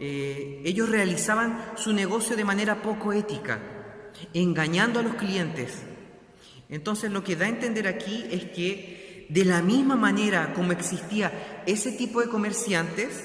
eh, 0.00 0.62
ellos 0.64 0.88
realizaban 0.88 1.72
su 1.76 1.92
negocio 1.92 2.36
de 2.36 2.44
manera 2.44 2.80
poco 2.80 3.12
ética, 3.12 3.60
engañando 4.32 5.00
a 5.00 5.02
los 5.02 5.14
clientes. 5.14 5.82
Entonces 6.68 7.10
lo 7.12 7.22
que 7.22 7.36
da 7.36 7.46
a 7.46 7.50
entender 7.50 7.86
aquí 7.86 8.24
es 8.30 8.44
que 8.44 9.26
de 9.28 9.44
la 9.44 9.62
misma 9.62 9.96
manera 9.96 10.52
como 10.54 10.72
existía 10.72 11.62
ese 11.66 11.92
tipo 11.92 12.20
de 12.20 12.28
comerciantes, 12.28 13.24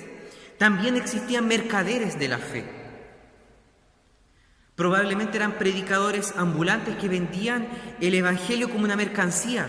también 0.58 0.96
existían 0.96 1.48
mercaderes 1.48 2.20
de 2.20 2.28
la 2.28 2.38
fe. 2.38 2.64
Probablemente 4.76 5.38
eran 5.38 5.58
predicadores 5.58 6.34
ambulantes 6.38 6.96
que 6.96 7.08
vendían 7.08 7.68
el 8.00 8.14
Evangelio 8.14 8.70
como 8.70 8.86
una 8.86 8.96
mercancía 8.96 9.68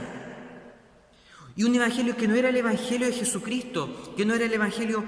y 1.54 1.64
un 1.64 1.74
evangelio 1.74 2.16
que 2.16 2.28
no 2.28 2.34
era 2.34 2.48
el 2.48 2.56
evangelio 2.56 3.06
de 3.06 3.12
Jesucristo, 3.12 4.14
que 4.16 4.24
no 4.24 4.34
era 4.34 4.46
el 4.46 4.52
evangelio 4.52 5.04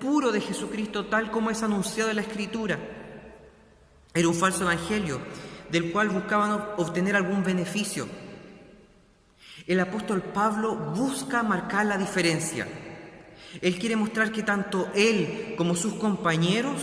puro 0.00 0.30
de 0.30 0.40
Jesucristo 0.40 1.06
tal 1.06 1.30
como 1.30 1.50
es 1.50 1.62
anunciado 1.62 2.10
en 2.10 2.16
la 2.16 2.22
Escritura. 2.22 2.78
Era 4.14 4.28
un 4.28 4.34
falso 4.34 4.62
evangelio 4.62 5.20
del 5.70 5.92
cual 5.92 6.08
buscaban 6.08 6.52
obtener 6.76 7.16
algún 7.16 7.44
beneficio. 7.44 8.08
El 9.66 9.80
apóstol 9.80 10.22
Pablo 10.22 10.74
busca 10.74 11.42
marcar 11.42 11.86
la 11.86 11.98
diferencia. 11.98 12.66
Él 13.60 13.78
quiere 13.78 13.96
mostrar 13.96 14.32
que 14.32 14.42
tanto 14.42 14.90
él 14.94 15.54
como 15.56 15.74
sus 15.74 15.94
compañeros 15.94 16.80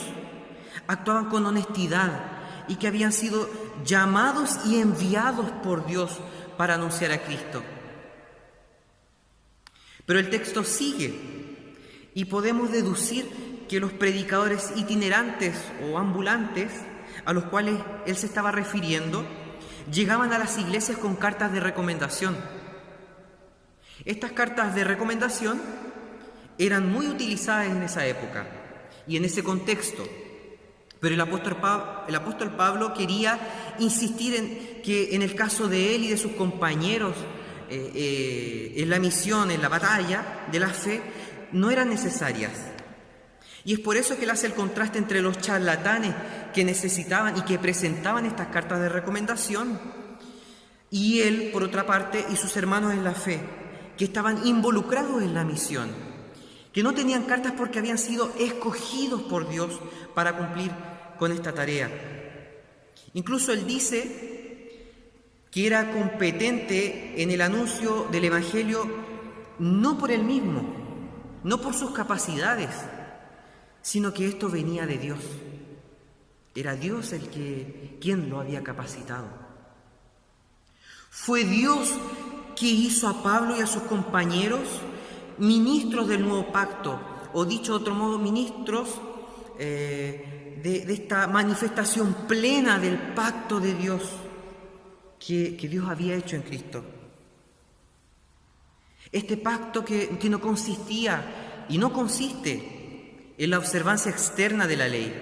actuaban 0.88 1.26
con 1.26 1.46
honestidad 1.46 2.36
y 2.68 2.76
que 2.76 2.88
habían 2.88 3.12
sido 3.12 3.50
llamados 3.84 4.60
y 4.66 4.80
enviados 4.80 5.50
por 5.64 5.86
Dios 5.86 6.20
para 6.58 6.76
anunciar 6.76 7.12
a 7.12 7.24
Cristo. 7.24 7.64
Pero 10.06 10.20
el 10.20 10.30
texto 10.30 10.64
sigue 10.64 11.56
y 12.14 12.26
podemos 12.26 12.72
deducir 12.72 13.66
que 13.68 13.80
los 13.80 13.92
predicadores 13.94 14.72
itinerantes 14.76 15.56
o 15.90 15.98
ambulantes 15.98 16.72
a 17.26 17.34
los 17.34 17.46
cuales 17.46 17.76
él 18.06 18.16
se 18.16 18.28
estaba 18.28 18.52
refiriendo 18.52 19.26
llegaban 19.92 20.34
a 20.34 20.40
las 20.40 20.58
iglesias 20.58 20.98
con 20.98 21.16
cartas 21.16 21.52
de 21.52 21.60
recomendación. 21.60 22.36
Estas 24.04 24.32
cartas 24.32 24.76
de 24.76 24.84
recomendación 24.84 25.62
eran 26.58 26.92
muy 26.92 27.08
utilizadas 27.08 27.68
en 27.68 27.84
esa 27.84 28.06
época 28.06 28.48
y 29.08 29.18
en 29.18 29.26
ese 29.26 29.44
contexto. 29.44 30.04
Pero 31.00 31.14
el 31.14 31.22
apóstol, 31.22 31.58
Pablo, 31.58 32.04
el 32.08 32.16
apóstol 32.16 32.52
Pablo 32.56 32.94
quería 32.94 33.38
insistir 33.80 34.36
en 34.36 34.82
que 34.82 35.16
en 35.16 35.22
el 35.22 35.36
caso 35.36 35.68
de 35.68 35.96
él 35.96 36.06
y 36.06 36.10
de 36.10 36.18
sus 36.18 36.32
compañeros 36.34 37.16
eh, 37.70 37.92
eh, 37.96 38.74
en 38.78 38.90
la 38.90 39.00
misión, 39.00 39.52
en 39.52 39.62
la 39.62 39.70
batalla 39.70 40.46
de 40.52 40.60
la 40.60 40.70
fe, 40.70 41.02
no 41.52 41.70
eran 41.70 41.90
necesarias. 41.90 42.52
Y 43.66 43.74
es 43.74 43.80
por 43.80 43.98
eso 43.98 44.16
que 44.16 44.24
él 44.24 44.30
hace 44.30 44.48
el 44.48 44.54
contraste 44.54 45.00
entre 45.00 45.22
los 45.22 45.40
charlatanes 45.40 46.14
que 46.54 46.64
necesitaban 46.64 47.36
y 47.36 47.42
que 47.42 47.60
presentaban 47.60 48.26
estas 48.26 48.48
cartas 48.48 48.80
de 48.80 48.90
recomendación 48.90 49.80
y 50.92 51.22
él, 51.22 51.50
por 51.52 51.64
otra 51.64 51.86
parte, 51.86 52.26
y 52.32 52.38
sus 52.38 52.56
hermanos 52.56 52.94
en 52.94 53.04
la 53.04 53.14
fe, 53.14 53.42
que 53.98 54.06
estaban 54.06 54.48
involucrados 54.48 55.22
en 55.22 55.34
la 55.34 55.44
misión, 55.44 55.90
que 56.72 56.84
no 56.84 56.94
tenían 56.94 57.24
cartas 57.24 57.54
porque 57.58 57.80
habían 57.80 57.98
sido 57.98 58.32
escogidos 58.40 59.24
por 59.24 59.50
Dios 59.50 59.80
para 60.14 60.38
cumplir 60.38 60.72
con 61.18 61.32
esta 61.32 61.54
tarea. 61.54 61.90
Incluso 63.14 63.52
él 63.52 63.66
dice 63.66 65.02
que 65.52 65.68
era 65.68 65.92
competente 65.92 67.22
en 67.22 67.32
el 67.32 67.42
anuncio 67.42 68.08
del 68.12 68.26
Evangelio 68.26 68.88
no 69.60 69.98
por 69.98 70.12
él 70.12 70.24
mismo, 70.24 70.64
no 71.44 71.62
por 71.62 71.74
sus 71.74 71.92
capacidades, 71.92 72.70
sino 73.86 74.12
que 74.12 74.26
esto 74.26 74.50
venía 74.50 74.88
de 74.88 74.98
Dios. 74.98 75.20
Era 76.56 76.76
Dios 76.76 77.14
el 77.14 77.30
que 77.30 78.00
quien 78.02 78.32
lo 78.32 78.40
había 78.40 78.64
capacitado. 78.64 79.28
Fue 81.12 81.44
Dios 81.44 81.94
que 82.56 82.66
hizo 82.66 83.08
a 83.08 83.22
Pablo 83.22 83.56
y 83.56 83.62
a 83.62 83.68
sus 83.68 83.84
compañeros 83.84 84.64
ministros 85.38 86.08
del 86.08 86.24
nuevo 86.24 86.52
pacto, 86.52 87.00
o 87.34 87.46
dicho 87.46 87.74
de 87.74 87.78
otro 87.78 87.94
modo, 87.94 88.18
ministros 88.18 88.90
eh, 89.60 90.60
de 90.64 90.92
esta 90.92 91.28
manifestación 91.28 92.26
plena 92.28 92.80
del 92.80 92.98
pacto 93.14 93.60
de 93.60 93.76
Dios 93.76 94.02
que, 95.20 95.52
Dios 95.52 95.88
había 95.88 96.16
hecho 96.16 96.36
en 96.36 96.42
Cristo. 96.42 96.84
Este 99.12 99.38
pacto 99.38 99.86
que, 99.86 100.18
que 100.18 100.28
no 100.28 100.42
consistía 100.42 101.66
y 101.70 101.78
no 101.78 101.94
consiste 101.94 102.75
en 103.38 103.50
la 103.50 103.58
observancia 103.58 104.12
externa 104.12 104.68
de 104.68 104.78
la 104.78 104.88
ley, 104.88 105.14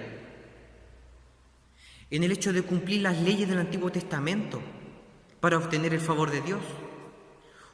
en 2.09 2.23
el 2.23 2.31
hecho 2.31 2.53
de 2.53 2.61
cumplir 2.61 3.01
las 3.01 3.19
leyes 3.19 3.49
del 3.49 3.59
Antiguo 3.59 3.91
Testamento 3.91 4.61
para 5.39 5.57
obtener 5.57 5.93
el 5.93 5.99
favor 5.99 6.31
de 6.31 6.41
Dios, 6.41 6.61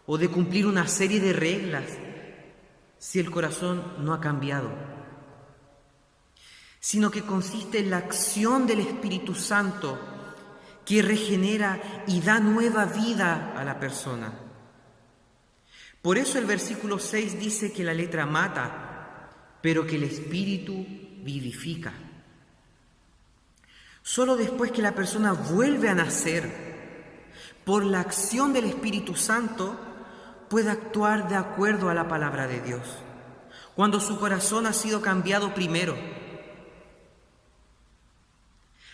o 0.06 0.18
de 0.18 0.30
cumplir 0.30 0.66
una 0.66 0.88
serie 0.88 1.20
de 1.20 1.34
reglas 1.34 1.86
si 2.98 3.20
el 3.20 3.30
corazón 3.30 3.94
no 4.00 4.14
ha 4.14 4.20
cambiado, 4.20 4.72
sino 6.80 7.12
que 7.12 7.22
consiste 7.24 7.80
en 7.80 7.92
la 7.92 7.98
acción 7.98 8.66
del 8.66 8.80
Espíritu 8.80 9.36
Santo 9.36 10.00
que 10.86 11.04
regenera 11.04 12.04
y 12.08 12.22
da 12.22 12.40
nueva 12.40 12.86
vida 12.86 13.54
a 13.56 13.64
la 13.64 13.80
persona. 13.80 14.34
Por 16.02 16.18
eso 16.18 16.40
el 16.40 16.46
versículo 16.46 16.98
6 16.98 17.40
dice 17.40 17.72
que 17.72 17.84
la 17.84 17.94
letra 17.94 18.26
mata, 18.26 18.89
pero 19.62 19.86
que 19.86 19.96
el 19.96 20.04
espíritu 20.04 20.86
vivifica. 21.24 21.94
Solo 24.02 24.36
después 24.36 24.72
que 24.72 24.82
la 24.82 24.96
persona 24.96 25.34
vuelve 25.34 25.90
a 25.90 25.96
nacer 25.96 26.70
por 27.66 27.86
la 27.86 28.00
acción 28.00 28.54
del 28.54 28.66
Espíritu 28.66 29.16
Santo, 29.16 29.80
puede 30.50 30.72
actuar 30.72 31.30
de 31.30 31.36
acuerdo 31.36 31.90
a 31.90 31.94
la 31.94 32.08
palabra 32.08 32.48
de 32.48 32.62
Dios. 32.62 32.82
Cuando 33.76 34.00
su 34.00 34.20
corazón 34.20 34.66
ha 34.66 34.74
sido 34.74 35.02
cambiado 35.02 35.54
primero. 35.54 35.96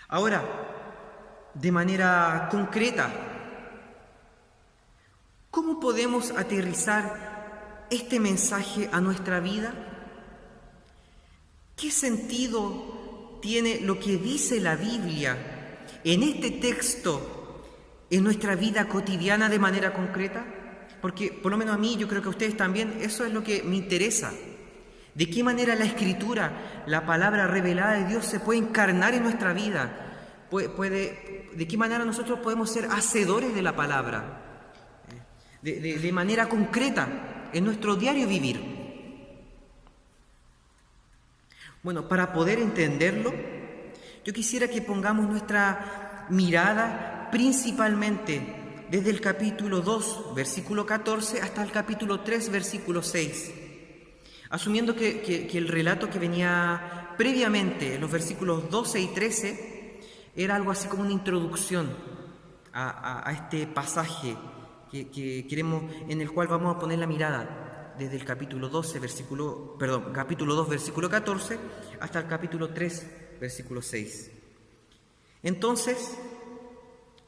Ahora, 0.10 0.44
de 1.56 1.72
manera 1.72 2.50
concreta. 2.52 3.10
¿Cómo 5.50 5.80
podemos 5.80 6.32
aterrizar 6.32 7.88
este 7.90 8.20
mensaje 8.20 8.90
a 8.92 9.00
nuestra 9.00 9.40
vida? 9.40 9.74
¿Qué 11.76 11.92
sentido 11.92 13.40
tiene 13.42 13.82
lo 13.82 14.00
que 14.00 14.18
dice 14.18 14.62
la 14.62 14.76
Biblia 14.76 15.38
en 16.04 16.24
este 16.24 16.52
texto 16.52 17.66
en 18.10 18.24
nuestra 18.24 18.56
vida 18.56 18.88
cotidiana 18.88 19.50
de 19.50 19.60
manera 19.60 19.94
concreta? 19.94 20.46
Porque 21.02 21.32
por 21.32 21.52
lo 21.52 21.58
menos 21.58 21.76
a 21.76 21.78
mí, 21.78 21.98
yo 21.98 22.08
creo 22.08 22.22
que 22.22 22.28
a 22.28 22.32
ustedes 22.32 22.56
también, 22.56 22.98
eso 23.02 23.26
es 23.26 23.34
lo 23.34 23.44
que 23.44 23.62
me 23.64 23.76
interesa. 23.76 24.32
¿De 25.14 25.30
qué 25.30 25.44
manera 25.44 25.76
la 25.76 25.86
escritura, 25.86 26.84
la 26.88 27.06
palabra 27.06 27.46
revelada 27.48 27.94
de 27.94 28.08
Dios 28.08 28.26
se 28.26 28.40
puede 28.40 28.60
encarnar 28.60 29.14
en 29.14 29.24
nuestra 29.24 29.52
vida? 29.54 30.16
¿De 30.50 31.68
qué 31.68 31.78
manera 31.78 32.06
nosotros 32.06 32.40
podemos 32.40 32.72
ser 32.72 32.86
hacedores 32.86 33.54
de 33.54 33.62
la 33.62 33.76
palabra? 33.76 34.42
de 35.62 36.12
manera 36.14 36.48
concreta, 36.48 37.50
en 37.52 37.66
nuestro 37.66 37.96
diario 37.96 38.28
vivir. 38.28 38.75
Bueno, 41.86 42.08
para 42.08 42.34
poder 42.34 42.58
entenderlo, 42.58 43.32
yo 44.24 44.34
quisiera 44.34 44.68
que 44.68 44.82
pongamos 44.82 45.30
nuestra 45.30 46.26
mirada 46.32 47.30
principalmente 47.32 48.42
desde 48.90 49.12
el 49.12 49.22
capítulo 49.22 49.82
2, 49.82 50.34
versículo 50.34 50.84
14, 50.84 51.44
hasta 51.44 51.62
el 51.62 51.70
capítulo 51.70 52.22
3, 52.22 52.50
versículo 52.50 53.04
6. 53.04 53.54
Asumiendo 54.50 54.96
que, 54.96 55.48
el 55.54 55.68
relato 55.68 56.10
que 56.10 56.18
venía 56.18 57.14
previamente, 57.20 57.94
en 57.94 58.02
los 58.02 58.10
versículos 58.10 58.68
12 58.72 59.02
y 59.02 59.08
13, 59.10 60.00
era 60.36 60.56
algo 60.56 60.72
así 60.72 60.88
como 60.88 61.04
una 61.04 61.12
introducción 61.12 61.96
a, 62.74 63.32
este 63.32 63.68
pasaje 63.68 64.36
que, 64.92 65.46
queremos, 65.48 65.84
en 66.10 66.20
el 66.20 66.32
cual 66.32 66.48
vamos 66.48 66.76
a 66.76 66.80
poner 66.80 66.98
la 66.98 67.06
mirada 67.06 67.65
desde 67.98 68.16
el 68.16 68.26
capítulo 68.26 68.70
12, 68.70 69.00
versículo, 69.00 69.76
perdón, 69.78 70.12
capítulo 70.14 70.56
2, 70.56 70.70
versículo 70.70 71.10
14, 71.10 71.58
hasta 72.00 72.20
el 72.20 72.28
capítulo 72.28 72.70
3, 72.70 73.40
versículo 73.40 73.82
6. 73.82 74.32
Entonces, 75.44 76.18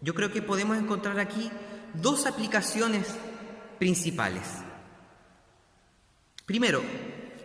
yo 0.01 0.13
creo 0.13 0.31
que 0.31 0.41
podemos 0.41 0.77
encontrar 0.77 1.19
aquí 1.19 1.51
dos 1.93 2.25
aplicaciones 2.25 3.07
principales. 3.79 4.43
Primero, 6.45 6.81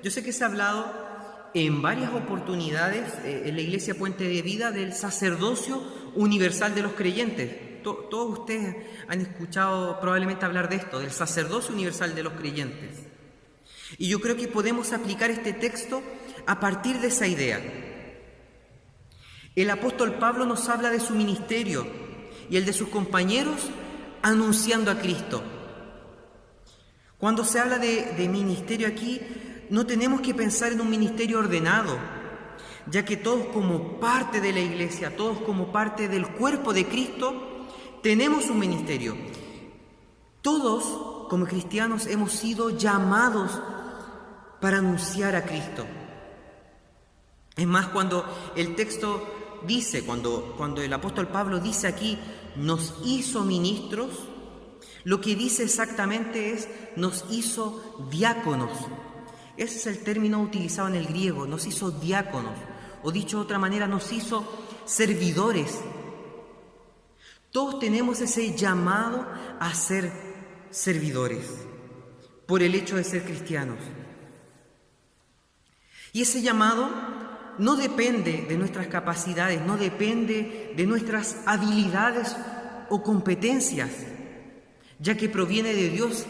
yo 0.02 0.10
sé 0.10 0.22
que 0.22 0.32
se 0.32 0.44
ha 0.44 0.46
hablado 0.46 1.50
en 1.54 1.82
varias 1.82 2.12
oportunidades 2.14 3.12
eh, 3.24 3.42
en 3.46 3.56
la 3.56 3.62
Iglesia 3.62 3.94
Puente 3.94 4.24
de 4.24 4.42
Vida 4.42 4.70
del 4.70 4.94
sacerdocio 4.94 5.82
universal 6.14 6.74
de 6.74 6.82
los 6.82 6.92
creyentes. 6.92 7.82
todos 7.82 8.38
ustedes 8.38 8.76
han 9.08 9.20
escuchado 9.20 10.00
probablemente 10.00 10.44
hablar 10.44 10.68
de 10.68 10.76
esto, 10.76 11.00
del 11.00 11.10
sacerdocio 11.10 11.74
universal 11.74 12.14
de 12.14 12.22
los 12.22 12.32
creyentes. 12.34 13.11
Y 13.98 14.08
yo 14.08 14.20
creo 14.20 14.36
que 14.36 14.48
podemos 14.48 14.92
aplicar 14.92 15.30
este 15.30 15.52
texto 15.52 16.02
a 16.46 16.60
partir 16.60 17.00
de 17.00 17.08
esa 17.08 17.26
idea. 17.26 17.60
El 19.54 19.70
apóstol 19.70 20.14
Pablo 20.14 20.46
nos 20.46 20.68
habla 20.68 20.90
de 20.90 21.00
su 21.00 21.14
ministerio 21.14 21.86
y 22.48 22.56
el 22.56 22.64
de 22.64 22.72
sus 22.72 22.88
compañeros 22.88 23.60
anunciando 24.22 24.90
a 24.90 24.98
Cristo. 24.98 25.42
Cuando 27.18 27.44
se 27.44 27.60
habla 27.60 27.78
de, 27.78 28.28
ministerio 28.28 28.88
aquí, 28.88 29.20
no 29.70 29.86
tenemos 29.86 30.22
que 30.22 30.34
pensar 30.34 30.72
en 30.72 30.80
un 30.80 30.90
ministerio 30.90 31.38
ordenado, 31.38 31.96
ya 32.90 33.04
que 33.04 33.16
todos 33.16 33.46
como 33.46 34.00
parte 34.00 34.40
de 34.40 34.52
la 34.52 34.60
iglesia, 34.60 35.16
todos 35.16 35.38
como 35.42 35.70
parte 35.70 36.08
del 36.08 36.26
cuerpo 36.26 36.72
de 36.72 36.86
Cristo, 36.86 37.68
tenemos 38.02 38.50
un 38.50 38.58
ministerio. 38.58 39.16
Todos 40.40 41.28
como 41.28 41.46
cristianos 41.46 42.06
hemos 42.06 42.32
sido 42.32 42.70
llamados 42.70 43.60
para 44.62 44.78
anunciar 44.78 45.34
a 45.34 45.44
Cristo. 45.44 45.84
Es 47.56 47.66
más, 47.66 47.88
cuando 47.88 48.24
el 48.54 48.76
texto 48.76 49.60
dice, 49.66 50.04
cuando, 50.04 50.54
cuando 50.56 50.80
el 50.80 50.92
apóstol 50.92 51.26
Pablo 51.26 51.58
dice 51.58 51.88
aquí, 51.88 52.16
nos 52.54 52.94
hizo 53.04 53.44
ministros, 53.44 54.10
lo 55.02 55.20
que 55.20 55.34
dice 55.34 55.64
exactamente 55.64 56.52
es, 56.52 56.68
nos 56.94 57.24
hizo 57.28 58.06
diáconos. 58.08 58.70
Ese 59.56 59.78
es 59.78 59.86
el 59.88 60.04
término 60.04 60.40
utilizado 60.40 60.86
en 60.86 60.94
el 60.94 61.08
griego, 61.08 61.44
nos 61.44 61.66
hizo 61.66 61.90
diáconos, 61.90 62.56
o 63.02 63.10
dicho 63.10 63.38
de 63.38 63.42
otra 63.42 63.58
manera, 63.58 63.88
nos 63.88 64.12
hizo 64.12 64.46
servidores. 64.84 65.80
Todos 67.50 67.80
tenemos 67.80 68.20
ese 68.20 68.56
llamado 68.56 69.26
a 69.58 69.74
ser 69.74 70.12
servidores 70.70 71.50
por 72.46 72.62
el 72.62 72.76
hecho 72.76 72.94
de 72.94 73.02
ser 73.02 73.24
cristianos. 73.24 73.78
Y 76.12 76.22
ese 76.22 76.42
llamado 76.42 76.90
no 77.58 77.76
depende 77.76 78.44
de 78.48 78.56
nuestras 78.56 78.86
capacidades, 78.86 79.60
no 79.62 79.76
depende 79.76 80.72
de 80.76 80.86
nuestras 80.86 81.38
habilidades 81.46 82.36
o 82.90 83.02
competencias, 83.02 83.90
ya 84.98 85.16
que 85.16 85.28
proviene 85.28 85.74
de 85.74 85.88
Dios, 85.88 86.26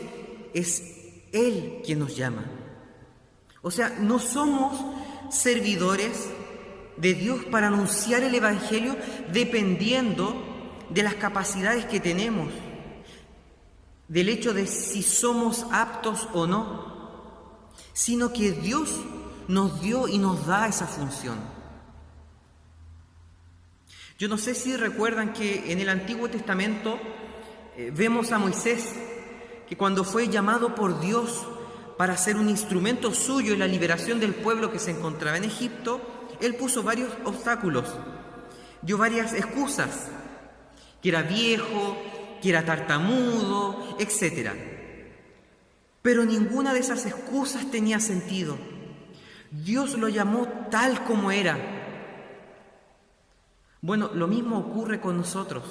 es 0.55 0.83
Él 1.33 1.81
quien 1.85 1.99
nos 1.99 2.16
llama. 2.16 2.45
O 3.62 3.71
sea, 3.71 3.90
no 4.01 4.18
somos 4.18 4.81
servidores 5.31 6.29
de 6.97 7.14
Dios 7.14 7.45
para 7.47 7.68
anunciar 7.68 8.23
el 8.23 8.35
Evangelio 8.35 8.97
dependiendo 9.33 10.35
de 10.90 11.03
las 11.03 11.14
capacidades 11.14 11.87
que 11.87 12.01
tenemos, 12.01 12.49
del 14.09 14.29
hecho 14.29 14.53
de 14.53 14.66
si 14.66 15.03
somos 15.03 15.66
aptos 15.73 16.29
o 16.35 16.47
no, 16.47 17.71
sino 17.92 18.33
que 18.33 18.53
Dios 18.53 18.90
nos 19.48 19.81
dio 19.81 20.09
y 20.09 20.18
nos 20.18 20.46
da 20.46 20.66
esa 20.66 20.87
función. 20.87 21.38
Yo 24.18 24.28
no 24.28 24.38
sé 24.38 24.55
si 24.55 24.76
recuerdan 24.76 25.33
que 25.33 25.72
en 25.72 25.81
el 25.81 25.88
Antiguo 25.88 26.28
Testamento 26.28 26.98
eh, 27.76 27.90
vemos 27.94 28.31
a 28.31 28.38
Moisés 28.38 28.94
que 29.68 29.76
cuando 29.76 30.05
fue 30.05 30.28
llamado 30.28 30.74
por 30.74 31.00
Dios 31.00 31.46
para 31.96 32.16
ser 32.16 32.37
un 32.37 32.48
instrumento 32.48 33.12
suyo 33.14 33.55
en 33.55 33.59
la 33.59 33.66
liberación 33.66 34.20
del 34.20 34.35
pueblo 34.35 34.70
que 34.70 34.78
se 34.78 34.90
encontraba 34.90 35.37
en 35.37 35.44
Egipto, 35.44 36.00
él 36.40 36.55
puso 36.57 36.83
varios 36.83 37.11
obstáculos, 37.24 37.85
dio 38.83 38.98
varias 38.98 39.33
excusas, 39.33 40.09
que 41.00 41.09
era 41.09 41.22
viejo, 41.22 41.96
que 42.42 42.50
era 42.50 42.64
tartamudo, 42.64 43.96
etc. 43.98 44.50
Pero 46.02 46.24
ninguna 46.24 46.74
de 46.74 46.81
esas 46.81 47.07
excusas 47.07 47.70
tenía 47.70 48.00
sentido. 48.00 48.59
Dios 49.52 49.98
lo 49.98 50.08
llamó 50.08 50.48
tal 50.70 51.04
como 51.04 51.30
era. 51.30 51.58
Bueno, 53.82 54.10
lo 54.14 54.26
mismo 54.26 54.58
ocurre 54.58 54.98
con 54.98 55.18
nosotros. 55.18 55.62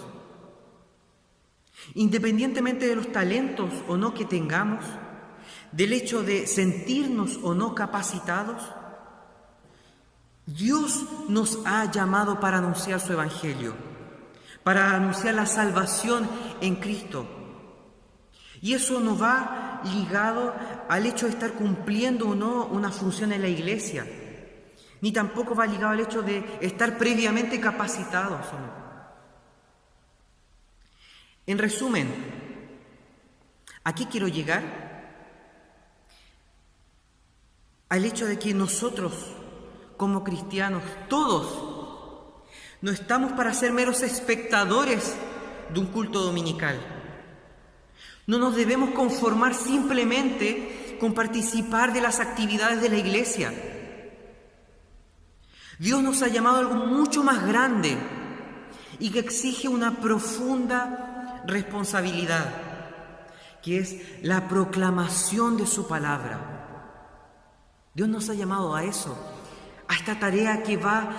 Independientemente 1.95 2.87
de 2.87 2.95
los 2.95 3.11
talentos 3.11 3.71
o 3.87 3.97
no 3.97 4.13
que 4.13 4.25
tengamos, 4.25 4.85
del 5.71 5.93
hecho 5.93 6.21
de 6.21 6.45
sentirnos 6.45 7.39
o 7.41 7.55
no 7.55 7.73
capacitados, 7.73 8.61
Dios 10.45 11.05
nos 11.27 11.59
ha 11.65 11.89
llamado 11.89 12.39
para 12.39 12.59
anunciar 12.59 12.99
su 12.99 13.13
Evangelio, 13.13 13.73
para 14.63 14.95
anunciar 14.95 15.33
la 15.33 15.47
salvación 15.47 16.29
en 16.61 16.75
Cristo. 16.75 17.25
Y 18.61 18.73
eso 18.73 18.99
no 18.99 19.17
va 19.17 19.81
ligado 19.85 20.53
al 20.89 21.05
hecho 21.05 21.25
de 21.25 21.33
estar 21.33 21.53
cumpliendo 21.53 22.29
o 22.29 22.35
no 22.35 22.65
una 22.65 22.91
función 22.91 23.31
en 23.31 23.41
la 23.41 23.47
iglesia, 23.47 24.05
ni 25.01 25.11
tampoco 25.11 25.55
va 25.55 25.65
ligado 25.65 25.89
al 25.93 25.99
hecho 25.99 26.21
de 26.21 26.43
estar 26.61 26.97
previamente 26.97 27.59
capacitados 27.59 28.45
o 28.53 28.59
no. 28.59 28.81
En 31.47 31.57
resumen, 31.57 32.07
¿a 33.83 33.95
qué 33.95 34.07
quiero 34.07 34.27
llegar? 34.27 34.63
Al 37.89 38.05
hecho 38.05 38.25
de 38.25 38.37
que 38.37 38.53
nosotros, 38.53 39.13
como 39.97 40.23
cristianos, 40.23 40.83
todos, 41.09 41.81
no 42.81 42.91
estamos 42.91 43.33
para 43.33 43.53
ser 43.53 43.73
meros 43.73 44.01
espectadores 44.01 45.15
de 45.73 45.79
un 45.79 45.87
culto 45.87 46.21
dominical. 46.21 47.00
No 48.27 48.38
nos 48.38 48.55
debemos 48.55 48.91
conformar 48.91 49.55
simplemente 49.55 50.97
con 50.99 51.13
participar 51.13 51.93
de 51.93 52.01
las 52.01 52.19
actividades 52.19 52.81
de 52.81 52.89
la 52.89 52.97
iglesia. 52.97 53.51
Dios 55.79 56.03
nos 56.03 56.21
ha 56.21 56.27
llamado 56.27 56.57
a 56.57 56.60
algo 56.60 56.75
mucho 56.75 57.23
más 57.23 57.45
grande 57.47 57.97
y 58.99 59.10
que 59.10 59.19
exige 59.19 59.67
una 59.67 59.99
profunda 59.99 61.41
responsabilidad, 61.47 62.53
que 63.63 63.79
es 63.79 63.97
la 64.21 64.47
proclamación 64.47 65.57
de 65.57 65.65
su 65.65 65.88
palabra. 65.88 66.99
Dios 67.95 68.07
nos 68.07 68.29
ha 68.29 68.36
llamado 68.36 68.75
a 68.75 68.84
eso, 68.84 69.17
a 69.88 69.95
esta 69.95 70.19
tarea 70.19 70.62
que 70.62 70.77
va 70.77 71.10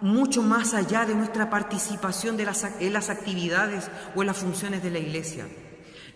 mucho 0.00 0.42
más 0.42 0.72
allá 0.72 1.04
de 1.04 1.14
nuestra 1.14 1.50
participación 1.50 2.38
de 2.38 2.46
las, 2.46 2.64
en 2.64 2.92
las 2.92 3.10
actividades 3.10 3.90
o 4.16 4.22
en 4.22 4.28
las 4.28 4.38
funciones 4.38 4.82
de 4.82 4.90
la 4.90 4.98
iglesia 4.98 5.46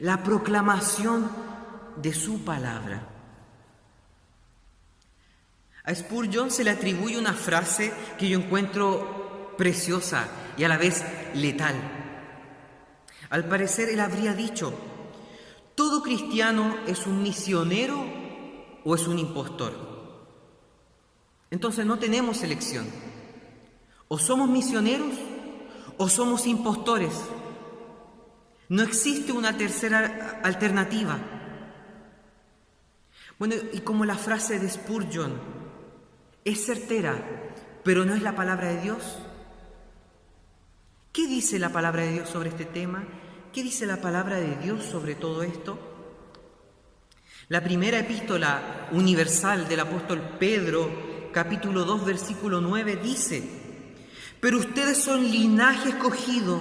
la 0.00 0.22
proclamación 0.22 1.30
de 1.96 2.12
su 2.14 2.44
palabra. 2.44 3.08
A 5.84 5.94
Spurgeon 5.94 6.50
se 6.50 6.64
le 6.64 6.70
atribuye 6.70 7.18
una 7.18 7.32
frase 7.32 7.92
que 8.18 8.28
yo 8.28 8.38
encuentro 8.38 9.54
preciosa 9.56 10.28
y 10.56 10.64
a 10.64 10.68
la 10.68 10.76
vez 10.76 11.02
letal. 11.34 11.74
Al 13.30 13.48
parecer 13.48 13.88
él 13.88 14.00
habría 14.00 14.34
dicho, 14.34 14.72
¿todo 15.74 16.02
cristiano 16.02 16.76
es 16.86 17.06
un 17.06 17.22
misionero 17.22 18.04
o 18.84 18.94
es 18.94 19.06
un 19.06 19.18
impostor? 19.18 19.72
Entonces 21.50 21.86
no 21.86 21.98
tenemos 21.98 22.42
elección. 22.42 22.86
O 24.08 24.18
somos 24.18 24.48
misioneros 24.48 25.14
o 25.96 26.08
somos 26.08 26.46
impostores. 26.46 27.12
No 28.68 28.82
existe 28.82 29.32
una 29.32 29.56
tercera 29.56 30.40
alternativa. 30.42 31.18
Bueno, 33.38 33.54
y 33.72 33.80
como 33.80 34.04
la 34.04 34.16
frase 34.16 34.58
de 34.58 34.68
Spurgeon 34.68 35.32
es 36.44 36.66
certera, 36.66 37.16
pero 37.84 38.04
no 38.04 38.14
es 38.14 38.22
la 38.22 38.34
palabra 38.34 38.68
de 38.68 38.80
Dios. 38.80 39.18
¿Qué 41.12 41.26
dice 41.26 41.58
la 41.58 41.70
palabra 41.70 42.02
de 42.02 42.12
Dios 42.12 42.28
sobre 42.28 42.50
este 42.50 42.64
tema? 42.64 43.04
¿Qué 43.52 43.62
dice 43.62 43.86
la 43.86 44.00
palabra 44.00 44.36
de 44.36 44.56
Dios 44.56 44.84
sobre 44.84 45.14
todo 45.14 45.42
esto? 45.42 45.78
La 47.48 47.64
primera 47.64 47.98
epístola 47.98 48.88
universal 48.92 49.66
del 49.68 49.80
apóstol 49.80 50.36
Pedro, 50.38 51.30
capítulo 51.32 51.84
2, 51.84 52.04
versículo 52.04 52.60
9, 52.60 52.96
dice, 53.02 53.42
pero 54.38 54.58
ustedes 54.58 54.98
son 54.98 55.24
linaje 55.24 55.88
escogido, 55.88 56.60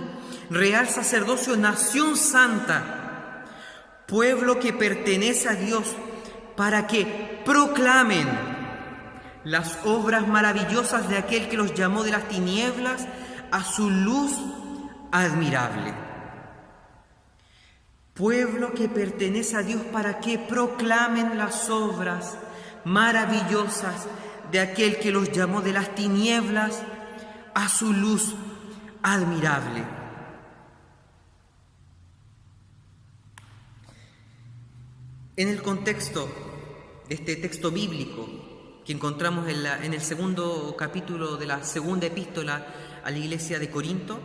real 0.49 0.87
sacerdocio, 0.87 1.55
nación 1.55 2.15
santa, 2.15 3.45
pueblo 4.07 4.59
que 4.59 4.73
pertenece 4.73 5.49
a 5.49 5.55
Dios, 5.55 5.95
para 6.55 6.87
que 6.87 7.41
proclamen 7.45 8.27
las 9.43 9.79
obras 9.85 10.27
maravillosas 10.27 11.07
de 11.07 11.17
aquel 11.17 11.47
que 11.47 11.57
los 11.57 11.73
llamó 11.73 12.03
de 12.03 12.11
las 12.11 12.27
tinieblas 12.27 13.07
a 13.51 13.63
su 13.63 13.89
luz 13.89 14.33
admirable. 15.11 15.93
Pueblo 18.13 18.73
que 18.73 18.89
pertenece 18.89 19.55
a 19.55 19.61
Dios 19.61 19.81
para 19.91 20.19
que 20.19 20.39
proclamen 20.39 21.37
las 21.37 21.69
obras 21.69 22.37
maravillosas 22.83 24.07
de 24.51 24.59
aquel 24.59 24.97
que 24.97 25.11
los 25.11 25.31
llamó 25.31 25.61
de 25.61 25.73
las 25.73 25.93
tinieblas 25.93 26.81
a 27.53 27.69
su 27.69 27.93
luz 27.93 28.33
admirable. 29.03 29.96
En 35.39 35.49
el 35.49 35.61
contexto 35.61 36.27
de 37.07 37.13
este 37.13 37.35
texto 37.35 37.69
bíblico, 37.69 38.27
que 38.83 38.91
encontramos 38.91 39.47
en, 39.47 39.93
el 39.93 40.01
segundo 40.01 40.75
capítulo 40.75 41.37
de 41.37 41.45
la 41.45 41.63
segunda 41.63 42.07
epístola 42.07 42.65
a 43.03 43.11
la 43.11 43.17
iglesia 43.19 43.59
de 43.59 43.69
Corinto, 43.69 44.19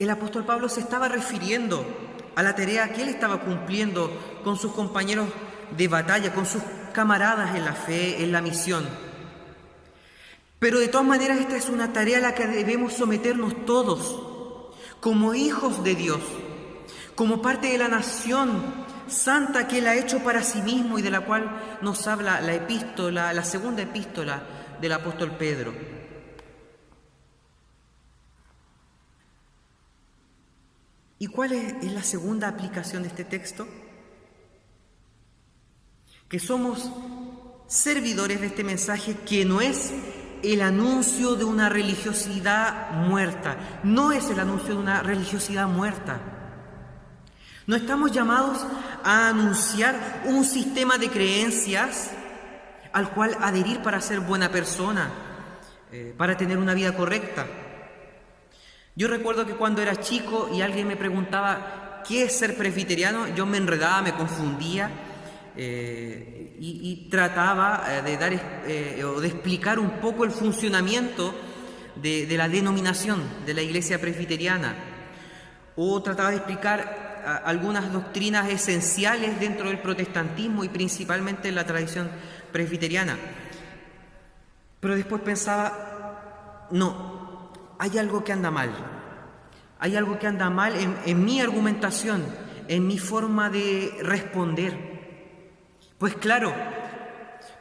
el 0.00 0.10
apóstol 0.10 0.44
Pablo 0.44 0.68
se 0.68 0.80
estaba 0.80 1.06
refiriendo 1.06 1.86
a 2.34 2.42
la 2.42 2.56
tarea 2.56 2.92
que 2.92 3.02
él 3.02 3.10
estaba 3.10 3.40
cumpliendo 3.40 4.10
con 4.42 4.56
sus 4.56 4.72
compañeros 4.72 5.28
de 5.76 5.86
batalla, 5.86 6.34
con 6.34 6.44
sus 6.44 6.62
camaradas 6.92 7.54
en 7.54 7.64
la 7.64 7.74
fe, 7.74 8.20
en 8.20 8.32
la 8.32 8.42
misión. 8.42 8.84
Pero 10.58 10.80
de 10.80 10.88
todas 10.88 11.06
maneras 11.06 11.38
esta 11.38 11.56
es 11.56 11.68
una 11.68 11.92
tarea 11.92 12.18
a 12.18 12.22
la 12.22 12.34
que 12.34 12.48
debemos 12.48 12.94
someternos 12.94 13.64
todos, 13.64 14.72
como 14.98 15.34
hijos 15.34 15.84
de 15.84 15.94
Dios, 15.94 16.20
como 17.14 17.40
parte 17.40 17.68
de 17.68 17.78
la 17.78 17.86
nación 17.86 18.82
santa 19.12 19.68
que 19.68 19.78
Él 19.78 19.86
ha 19.86 19.94
hecho 19.94 20.18
para 20.20 20.42
sí 20.42 20.62
mismo 20.62 20.98
y 20.98 21.02
de 21.02 21.10
la 21.10 21.20
cual 21.20 21.78
nos 21.82 22.06
habla 22.06 22.40
la 22.40 22.54
epístola, 22.54 23.32
la 23.32 23.44
segunda 23.44 23.82
epístola 23.82 24.42
del 24.80 24.92
apóstol 24.92 25.36
Pedro. 25.36 25.72
¿Y 31.18 31.28
cuál 31.28 31.52
es, 31.52 31.92
la 31.92 32.02
segunda 32.02 32.48
aplicación 32.48 33.02
de 33.02 33.08
este 33.08 33.24
texto? 33.24 33.68
Que 36.28 36.40
somos 36.40 36.90
servidores 37.68 38.40
de 38.40 38.48
este 38.48 38.64
mensaje 38.64 39.14
que 39.24 39.44
no 39.44 39.60
es 39.60 39.92
el 40.42 40.62
anuncio 40.62 41.36
de 41.36 41.44
una 41.44 41.68
religiosidad 41.68 42.90
muerta, 43.06 43.80
no 43.84 44.10
es 44.10 44.30
el 44.30 44.40
anuncio 44.40 44.74
de 44.74 44.80
una 44.80 45.02
religiosidad 45.02 45.68
muerta 45.68 46.41
no 47.66 47.76
estamos 47.76 48.10
llamados 48.10 48.66
a 49.04 49.28
anunciar 49.28 50.22
un 50.24 50.44
sistema 50.44 50.98
de 50.98 51.08
creencias 51.08 52.10
al 52.92 53.10
cual 53.10 53.36
adherir 53.40 53.80
para 53.82 54.00
ser 54.00 54.20
buena 54.20 54.50
persona, 54.50 55.10
eh, 55.92 56.12
para 56.16 56.36
tener 56.36 56.58
una 56.58 56.74
vida 56.74 56.94
correcta. 56.94 57.46
Yo 58.94 59.08
recuerdo 59.08 59.46
que 59.46 59.54
cuando 59.54 59.80
era 59.80 59.96
chico 59.96 60.50
y 60.52 60.60
alguien 60.60 60.88
me 60.88 60.96
preguntaba 60.96 62.02
qué 62.06 62.24
es 62.24 62.36
ser 62.36 62.56
presbiteriano, 62.56 63.28
yo 63.28 63.46
me 63.46 63.56
enredaba, 63.58 64.02
me 64.02 64.14
confundía 64.14 64.90
eh, 65.56 66.56
y, 66.58 67.08
trataba 67.10 67.84
eh, 67.88 68.02
de 68.02 68.16
dar 68.16 69.04
o 69.04 69.20
de 69.20 69.28
explicar 69.28 69.78
un 69.78 70.00
poco 70.00 70.24
el 70.24 70.30
funcionamiento 70.30 71.34
de, 71.96 72.26
de 72.26 72.36
la 72.36 72.48
denominación 72.48 73.22
de 73.46 73.54
la 73.54 73.62
iglesia 73.62 74.00
presbiteriana. 74.00 74.74
O 75.76 76.02
trataba 76.02 76.30
de 76.30 76.36
explicar 76.36 77.01
algunas 77.24 77.92
doctrinas 77.92 78.48
esenciales 78.50 79.38
dentro 79.40 79.68
del 79.68 79.78
protestantismo 79.78 80.64
y 80.64 80.68
principalmente 80.68 81.48
en 81.48 81.54
la 81.54 81.66
tradición 81.66 82.10
presbiteriana. 82.50 83.16
Pero 84.80 84.96
después 84.96 85.22
pensaba, 85.22 86.68
no, 86.70 87.50
hay 87.78 87.98
algo 87.98 88.24
que 88.24 88.32
anda 88.32 88.50
mal. 88.50 88.70
Hay 89.78 89.96
algo 89.96 90.18
que 90.18 90.26
anda 90.26 90.50
mal 90.50 90.76
en, 90.76 90.96
en 91.06 91.24
mi 91.24 91.40
argumentación, 91.40 92.24
en 92.68 92.86
mi 92.86 92.98
forma 92.98 93.50
de 93.50 93.98
responder. 94.02 94.92
Pues 95.98 96.14
claro, 96.16 96.52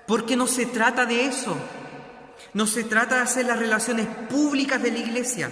porque 0.07 0.35
no 0.35 0.47
se 0.47 0.65
trata 0.65 1.05
de 1.05 1.25
eso. 1.25 1.55
No 2.53 2.67
se 2.67 2.83
trata 2.83 3.15
de 3.15 3.21
hacer 3.21 3.45
las 3.45 3.59
relaciones 3.59 4.07
públicas 4.29 4.81
de 4.81 4.91
la 4.91 4.97
iglesia. 4.97 5.49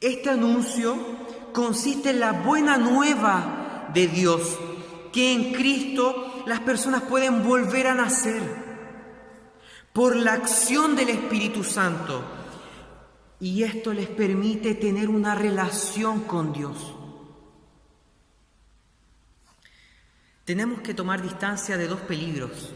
Este 0.00 0.30
anuncio 0.30 0.96
consiste 1.56 2.10
en 2.10 2.20
la 2.20 2.32
buena 2.32 2.76
nueva 2.76 3.88
de 3.94 4.08
Dios, 4.08 4.58
que 5.10 5.32
en 5.32 5.54
Cristo 5.54 6.44
las 6.44 6.60
personas 6.60 7.04
pueden 7.04 7.42
volver 7.42 7.86
a 7.86 7.94
nacer 7.94 8.42
por 9.94 10.14
la 10.14 10.34
acción 10.34 10.94
del 10.94 11.08
Espíritu 11.08 11.64
Santo. 11.64 12.22
Y 13.40 13.62
esto 13.62 13.94
les 13.94 14.06
permite 14.06 14.74
tener 14.74 15.08
una 15.08 15.34
relación 15.34 16.24
con 16.24 16.52
Dios. 16.52 16.94
Tenemos 20.44 20.82
que 20.82 20.92
tomar 20.92 21.22
distancia 21.22 21.78
de 21.78 21.88
dos 21.88 22.00
peligros. 22.02 22.74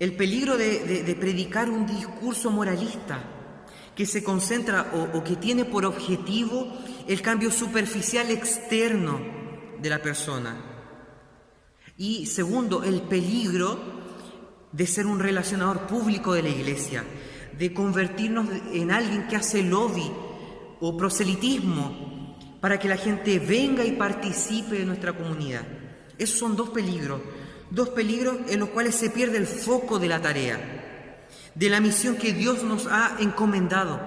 El 0.00 0.16
peligro 0.16 0.58
de, 0.58 1.16
predicar 1.20 1.70
un 1.70 1.86
discurso 1.86 2.50
moralista 2.50 3.22
que 3.94 4.06
se 4.06 4.24
concentra 4.24 4.92
o, 5.12 5.22
que 5.22 5.36
tiene 5.36 5.64
por 5.64 5.84
objetivo 5.84 6.66
el 7.06 7.20
cambio 7.20 7.50
superficial 7.50 8.30
externo 8.30 9.20
de 9.80 9.90
la 9.90 10.00
persona. 10.00 10.56
Y 11.98 12.26
segundo, 12.26 12.84
el 12.84 13.02
peligro 13.02 13.78
de 14.72 14.86
ser 14.86 15.06
un 15.06 15.18
relacionador 15.18 15.86
público 15.86 16.32
de 16.32 16.42
la 16.42 16.48
iglesia, 16.48 17.04
de 17.58 17.74
convertirnos 17.74 18.48
en 18.72 18.90
alguien 18.90 19.28
que 19.28 19.36
hace 19.36 19.62
lobby 19.62 20.10
o 20.80 20.96
proselitismo 20.96 22.38
para 22.60 22.78
que 22.78 22.88
la 22.88 22.96
gente 22.96 23.38
venga 23.38 23.84
y 23.84 23.92
participe 23.92 24.78
de 24.78 24.86
nuestra 24.86 25.12
comunidad. 25.12 25.66
Esos 26.16 26.38
son 26.38 26.56
dos 26.56 26.70
peligros, 26.70 27.20
dos 27.70 27.90
peligros 27.90 28.36
en 28.48 28.60
los 28.60 28.70
cuales 28.70 28.94
se 28.94 29.10
pierde 29.10 29.36
el 29.36 29.46
foco 29.46 29.98
de 29.98 30.08
la 30.08 30.22
tarea 30.22 30.81
de 31.54 31.70
la 31.70 31.80
misión 31.80 32.16
que 32.16 32.32
Dios 32.32 32.62
nos 32.62 32.86
ha 32.86 33.16
encomendado. 33.18 34.00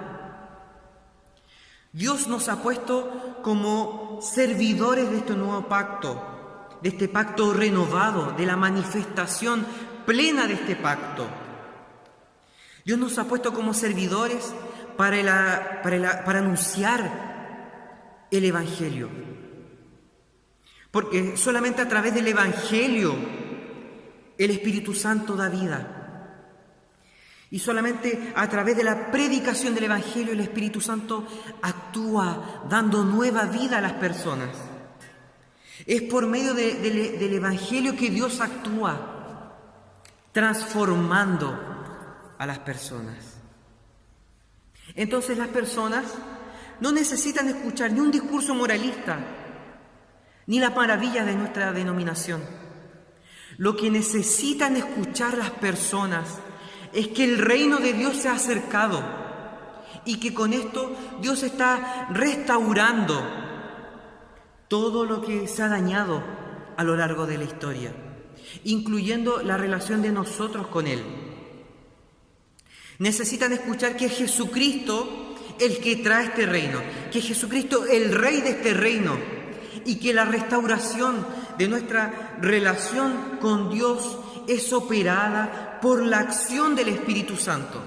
Dios 1.92 2.28
nos 2.28 2.48
ha 2.48 2.62
puesto 2.62 3.40
como 3.42 4.20
servidores 4.20 5.10
de 5.10 5.18
este 5.18 5.34
nuevo 5.34 5.66
pacto, 5.68 6.78
de 6.82 6.90
este 6.90 7.08
pacto 7.08 7.52
renovado, 7.54 8.32
de 8.32 8.44
la 8.44 8.56
manifestación 8.56 9.64
plena 10.04 10.46
de 10.46 10.54
este 10.54 10.76
pacto. 10.76 11.26
Dios 12.84 12.98
nos 12.98 13.18
ha 13.18 13.24
puesto 13.24 13.52
como 13.52 13.72
servidores 13.74 14.54
para, 14.96 15.80
para, 15.82 16.24
para 16.24 16.38
anunciar 16.38 18.26
el 18.30 18.44
Evangelio. 18.44 19.08
Porque 20.90 21.36
solamente 21.36 21.82
a 21.82 21.88
través 21.88 22.14
del 22.14 22.28
Evangelio 22.28 23.14
el 24.38 24.50
Espíritu 24.50 24.94
Santo 24.94 25.34
da 25.34 25.48
vida. 25.48 25.95
Y 27.56 27.58
solamente 27.58 28.34
a 28.36 28.46
través 28.50 28.76
de 28.76 28.84
la 28.84 29.10
predicación 29.10 29.74
del 29.74 29.84
Evangelio 29.84 30.34
el 30.34 30.40
Espíritu 30.40 30.78
Santo 30.78 31.26
actúa 31.62 32.64
dando 32.68 33.02
nueva 33.02 33.46
vida 33.46 33.78
a 33.78 33.80
las 33.80 33.94
personas. 33.94 34.50
Es 35.86 36.02
por 36.02 36.26
medio 36.26 36.52
del 36.52 37.32
Evangelio 37.32 37.96
que 37.96 38.10
Dios 38.10 38.42
actúa, 38.42 39.54
transformando 40.32 42.34
a 42.36 42.44
las 42.44 42.58
personas. 42.58 43.38
Entonces 44.94 45.38
las 45.38 45.48
personas 45.48 46.04
no 46.80 46.92
necesitan 46.92 47.48
escuchar 47.48 47.90
ni 47.90 48.00
un 48.00 48.10
discurso 48.10 48.54
moralista, 48.54 49.16
ni 50.46 50.60
las 50.60 50.76
maravillas 50.76 51.24
de 51.24 51.36
nuestra 51.36 51.72
denominación. 51.72 52.42
Lo 53.56 53.78
que 53.78 53.90
necesitan 53.90 54.76
escuchar 54.76 55.38
las 55.38 55.52
personas 55.52 56.40
es 56.96 57.08
que 57.08 57.24
el 57.24 57.36
reino 57.36 57.76
de 57.76 57.92
Dios 57.92 58.16
se 58.16 58.28
ha 58.30 58.32
acercado 58.32 59.04
y 60.06 60.16
que 60.16 60.32
con 60.32 60.54
esto 60.54 60.96
Dios 61.20 61.42
está 61.42 62.08
restaurando 62.10 63.22
todo 64.66 65.04
lo 65.04 65.20
que 65.20 65.46
se 65.46 65.62
ha 65.62 65.68
dañado 65.68 66.24
a 66.74 66.82
lo 66.84 66.96
largo 66.96 67.26
de 67.26 67.36
la 67.36 67.44
historia, 67.44 67.92
incluyendo 68.64 69.42
la 69.42 69.58
relación 69.58 70.00
de 70.00 70.10
nosotros 70.10 70.68
con 70.68 70.86
Él. 70.86 71.04
Necesitan 72.98 73.52
escuchar 73.52 73.94
que 73.94 74.06
es 74.06 74.16
Jesucristo 74.16 75.34
el 75.60 75.78
que 75.80 75.96
trae 75.96 76.24
este 76.24 76.46
reino, 76.46 76.80
que 77.12 77.18
es 77.18 77.26
Jesucristo 77.26 77.84
el 77.84 78.14
rey 78.14 78.40
de 78.40 78.50
este 78.50 78.72
reino 78.72 79.18
y 79.84 79.96
que 79.96 80.14
la 80.14 80.24
restauración 80.24 81.26
de 81.58 81.68
nuestra 81.68 82.38
relación 82.40 83.38
con 83.38 83.70
Dios 83.70 84.18
es 84.48 84.72
operada 84.72 85.78
por 85.80 86.02
la 86.02 86.20
acción 86.20 86.74
del 86.74 86.88
Espíritu 86.88 87.36
Santo. 87.36 87.82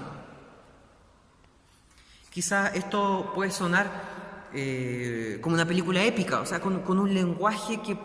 Quizá 2.30 2.68
esto 2.68 3.32
puede 3.34 3.50
sonar 3.50 4.48
eh, 4.52 5.38
como 5.40 5.54
una 5.54 5.66
película 5.66 6.02
épica, 6.04 6.40
o 6.40 6.46
sea, 6.46 6.60
con, 6.60 6.80
con 6.82 6.98
un 6.98 7.12
lenguaje 7.12 7.80
que 7.80 7.96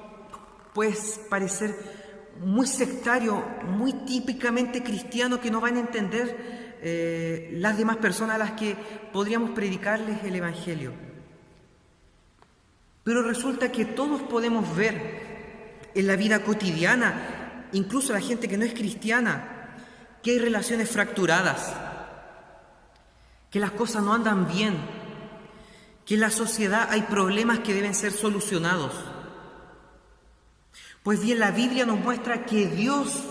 puede 0.73 0.95
parecer 1.29 1.75
muy 2.43 2.67
sectario, 2.67 3.43
muy 3.67 3.93
típicamente 4.05 4.83
cristiano, 4.83 5.39
que 5.39 5.51
no 5.51 5.61
van 5.61 5.77
a 5.77 5.79
entender 5.79 6.77
eh, 6.81 7.49
las 7.53 7.77
demás 7.77 7.97
personas 7.97 8.35
a 8.35 8.39
las 8.39 8.51
que 8.51 8.75
podríamos 9.11 9.51
predicarles 9.51 10.23
el 10.23 10.35
Evangelio. 10.35 10.93
Pero 13.03 13.21
resulta 13.23 13.71
que 13.71 13.85
todos 13.85 14.21
podemos 14.23 14.75
ver 14.75 15.89
en 15.93 16.07
la 16.07 16.15
vida 16.15 16.43
cotidiana, 16.43 17.34
incluso 17.75 18.13
la 18.13 18.21
gente 18.21 18.47
que 18.47 18.57
no 18.57 18.63
es 18.63 18.73
cristiana, 18.73 19.75
que 20.23 20.31
hay 20.31 20.39
relaciones 20.39 20.89
fracturadas, 20.89 21.73
que 23.51 23.59
las 23.59 23.71
cosas 23.71 24.01
no 24.01 24.13
andan 24.13 24.47
bien, 24.47 24.77
que 26.05 26.13
en 26.13 26.21
la 26.21 26.29
sociedad 26.29 26.87
hay 26.89 27.01
problemas 27.01 27.59
que 27.59 27.73
deben 27.73 27.93
ser 27.93 28.13
solucionados. 28.13 28.93
Pues 31.03 31.21
bien, 31.21 31.37
la 31.37 31.51
Biblia 31.51 31.85
nos 31.85 31.99
muestra 31.99 32.45
que 32.45 32.67
Dios, 32.67 33.23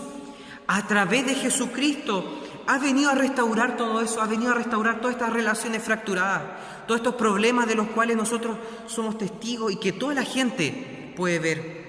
a 0.67 0.85
través 0.87 1.25
de 1.25 1.35
Jesucristo, 1.35 2.41
ha 2.67 2.77
venido 2.77 3.09
a 3.09 3.15
restaurar 3.15 3.77
todo 3.77 3.99
eso, 4.01 4.21
ha 4.21 4.27
venido 4.27 4.51
a 4.51 4.55
restaurar 4.55 5.01
todas 5.01 5.15
estas 5.15 5.33
relaciones 5.33 5.81
fracturadas, 5.81 6.43
todos 6.87 6.99
estos 6.99 7.15
problemas 7.15 7.67
de 7.67 7.75
los 7.75 7.87
cuales 7.87 8.15
nosotros 8.15 8.57
somos 8.85 9.17
testigos 9.17 9.71
y 9.71 9.77
que 9.77 9.91
toda 9.91 10.13
la 10.13 10.23
gente 10.23 11.13
puede 11.15 11.39
ver. 11.39 11.84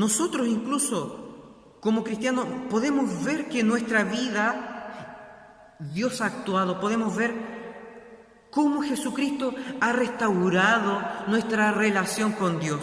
Nosotros 0.00 0.48
incluso, 0.48 1.76
como 1.78 2.02
cristianos, 2.02 2.46
podemos 2.70 3.22
ver 3.22 3.50
que 3.50 3.60
en 3.60 3.68
nuestra 3.68 4.02
vida 4.02 5.76
Dios 5.92 6.22
ha 6.22 6.24
actuado, 6.24 6.80
podemos 6.80 7.14
ver 7.14 7.34
cómo 8.50 8.80
Jesucristo 8.80 9.54
ha 9.78 9.92
restaurado 9.92 11.02
nuestra 11.26 11.72
relación 11.72 12.32
con 12.32 12.58
Dios. 12.58 12.80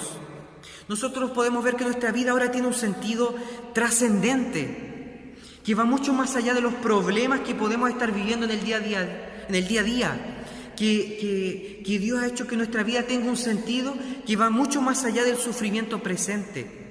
Nosotros 0.88 1.32
podemos 1.32 1.64
ver 1.64 1.76
que 1.76 1.86
nuestra 1.86 2.12
vida 2.12 2.30
ahora 2.30 2.52
tiene 2.52 2.68
un 2.68 2.76
sentido 2.76 3.34
trascendente, 3.74 5.34
que 5.66 5.74
va 5.74 5.86
mucho 5.86 6.14
más 6.14 6.36
allá 6.36 6.54
de 6.54 6.62
los 6.62 6.76
problemas 6.76 7.40
que 7.40 7.56
podemos 7.56 7.90
estar 7.90 8.12
viviendo 8.12 8.46
en 8.46 8.52
el 8.52 8.64
día 8.64 8.76
a 8.78 8.80
día, 8.80 9.46
en 9.50 9.56
el 9.56 9.68
día 9.68 9.82
a 9.82 9.84
día. 9.84 10.44
Que, 10.76 11.82
que 11.84 11.98
Dios 11.98 12.22
ha 12.22 12.28
hecho 12.28 12.46
que 12.46 12.56
nuestra 12.56 12.84
vida 12.84 13.02
tenga 13.02 13.28
un 13.28 13.38
sentido 13.38 13.96
que 14.28 14.36
va 14.36 14.52
mucho 14.52 14.84
más 14.84 15.04
allá 15.04 15.24
del 15.24 15.38
sufrimiento 15.38 16.04
presente. 16.04 16.87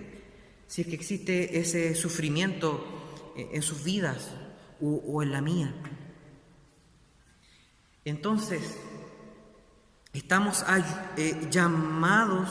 Si 0.67 0.83
es 0.83 0.89
que 0.89 0.95
existe 0.95 1.59
ese 1.59 1.95
sufrimiento 1.95 2.85
en 3.37 3.63
sus 3.63 3.85
vidas 3.85 4.31
o, 4.81 5.03
o 5.07 5.23
en 5.23 5.33
la 5.33 5.41
mía. 5.41 5.75
Entonces, 8.05 8.79
estamos 10.13 10.65
eh, 11.17 11.49
llamados 11.51 12.49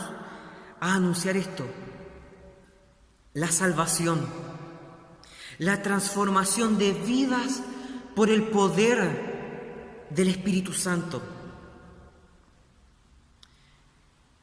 a 0.79 0.95
anunciar 0.95 1.37
esto, 1.37 1.65
la 3.33 3.47
salvación, 3.47 4.27
la 5.57 5.81
transformación 5.81 6.77
de 6.77 6.91
vidas 6.91 7.61
por 8.15 8.29
el 8.29 8.43
poder 8.43 10.07
del 10.09 10.27
Espíritu 10.27 10.73
Santo. 10.73 11.21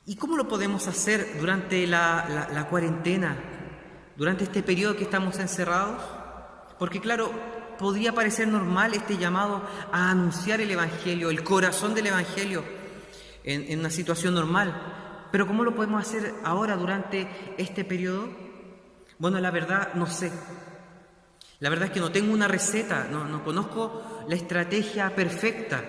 ¿Y 0.07 0.17
cómo 0.17 0.37
lo 0.37 0.49
podemos 0.49 0.89
hacer 0.89 1.39
durante 1.39 1.87
la, 1.87 2.49
la 2.53 2.69
cuarentena, 2.69 3.52
durante 4.17 4.45
este 4.45 4.63
periodo 4.63 4.97
que 4.97 5.05
estamos 5.05 5.39
encerrados? 5.39 6.03
Porque 6.79 7.01
claro, 7.01 7.31
podría 7.79 8.13
parecer 8.13 8.49
normal 8.49 8.95
este 8.95 9.17
llamado 9.17 9.63
a 9.93 10.11
anunciar 10.11 10.61
el 10.61 10.71
Evangelio, 10.71 11.31
el 11.31 11.43
corazón 11.43 11.95
del 11.95 12.07
Evangelio 12.07 12.63
en, 13.45 13.79
una 13.79 13.91
situación 13.91 14.35
normal. 14.35 15.29
Pero 15.31 15.47
¿cómo 15.47 15.65
lo 15.65 15.75
podemos 15.75 16.07
hacer 16.07 16.33
ahora 16.45 16.77
durante 16.77 17.29
este 17.59 17.85
periodo? 17.85 18.29
Bueno, 19.19 19.41
la 19.41 19.51
verdad 19.51 19.95
no 19.95 20.07
sé. 20.07 20.31
La 21.61 21.71
verdad 21.71 21.87
es 21.87 21.93
que 21.93 22.01
no 22.01 22.13
tengo 22.13 22.33
una 22.33 22.49
receta, 22.49 23.07
no, 23.11 23.25
no 23.25 23.45
conozco 23.45 24.25
la 24.29 24.35
estrategia 24.35 25.15
perfecta. 25.15 25.83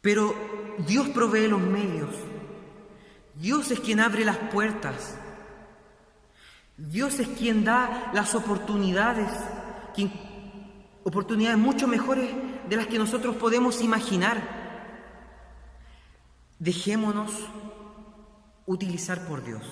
Pero 0.00 0.34
Dios 0.86 1.08
provee 1.08 1.48
los 1.48 1.60
medios. 1.60 2.10
Dios 3.34 3.70
es 3.70 3.80
quien 3.80 4.00
abre 4.00 4.24
las 4.24 4.36
puertas. 4.36 5.16
Dios 6.90 7.20
es 7.20 7.28
quien 7.28 7.64
da 7.64 8.10
las 8.12 8.34
oportunidades 8.34 9.30
oportunidades 11.04 11.58
mucho 11.58 11.86
mejores 11.86 12.30
de 12.68 12.76
las 12.76 12.86
que 12.86 12.98
nosotros 12.98 13.36
podemos 13.36 13.82
imaginar. 13.82 14.42
Dejémonos 16.58 17.32
utilizar 18.66 19.26
por 19.26 19.44
Dios. 19.44 19.62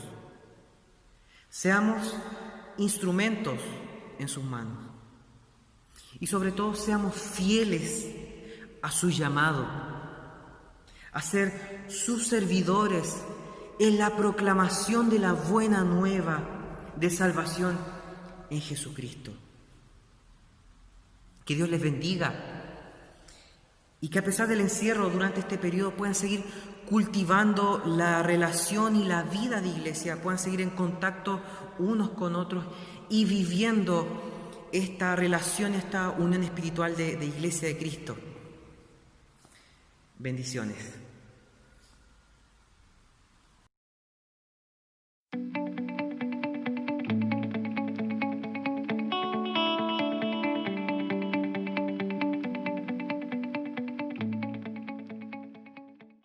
Seamos 1.49 2.17
instrumentos 2.79 3.59
en 4.19 4.29
sus 4.29 4.45
manos. 4.45 4.79
Y 6.21 6.27
sobre 6.27 6.53
todo 6.53 6.75
seamos 6.75 7.15
fieles 7.15 8.07
a 8.83 8.91
su 8.91 9.11
llamado, 9.11 9.67
a 11.13 11.23
ser 11.23 11.87
sus 11.89 12.29
servidores 12.29 13.25
en 13.79 13.99
la 13.99 14.17
proclamación 14.17 15.11
de 15.11 15.19
la 15.19 15.33
buena 15.33 15.83
nueva 15.83 16.60
de 16.97 17.11
salvación 17.11 17.79
en 18.51 18.61
Jesucristo. 18.61 19.33
Que 21.45 21.55
Dios 21.55 21.69
les 21.69 21.81
bendiga 21.81 22.35
y 24.01 24.09
que 24.09 24.19
a 24.19 24.25
pesar 24.25 24.49
del 24.49 24.61
encierro 24.61 25.11
durante 25.11 25.41
este 25.41 25.59
periodo 25.59 25.97
puedan 25.97 26.15
seguir 26.15 26.45
cultivando 26.89 27.83
la 27.85 28.23
relación 28.23 28.97
y 28.97 29.05
la 29.05 29.23
vida 29.23 29.61
de 29.61 29.69
iglesia, 29.69 30.21
puedan 30.23 30.39
seguir 30.39 30.61
en 30.61 30.71
contacto 30.71 31.41
unos 31.79 32.11
con 32.11 32.35
otros 32.35 32.65
y 33.09 33.25
viviendo 33.25 34.69
esta 34.73 35.17
relación, 35.17 35.75
esta 35.75 36.11
unión 36.11 36.43
espiritual 36.43 36.97
de, 36.97 37.17
de 37.17 37.27
iglesia 37.27 37.69
de 37.69 37.77
Cristo. 37.77 38.17
Bendiciones. 40.19 41.10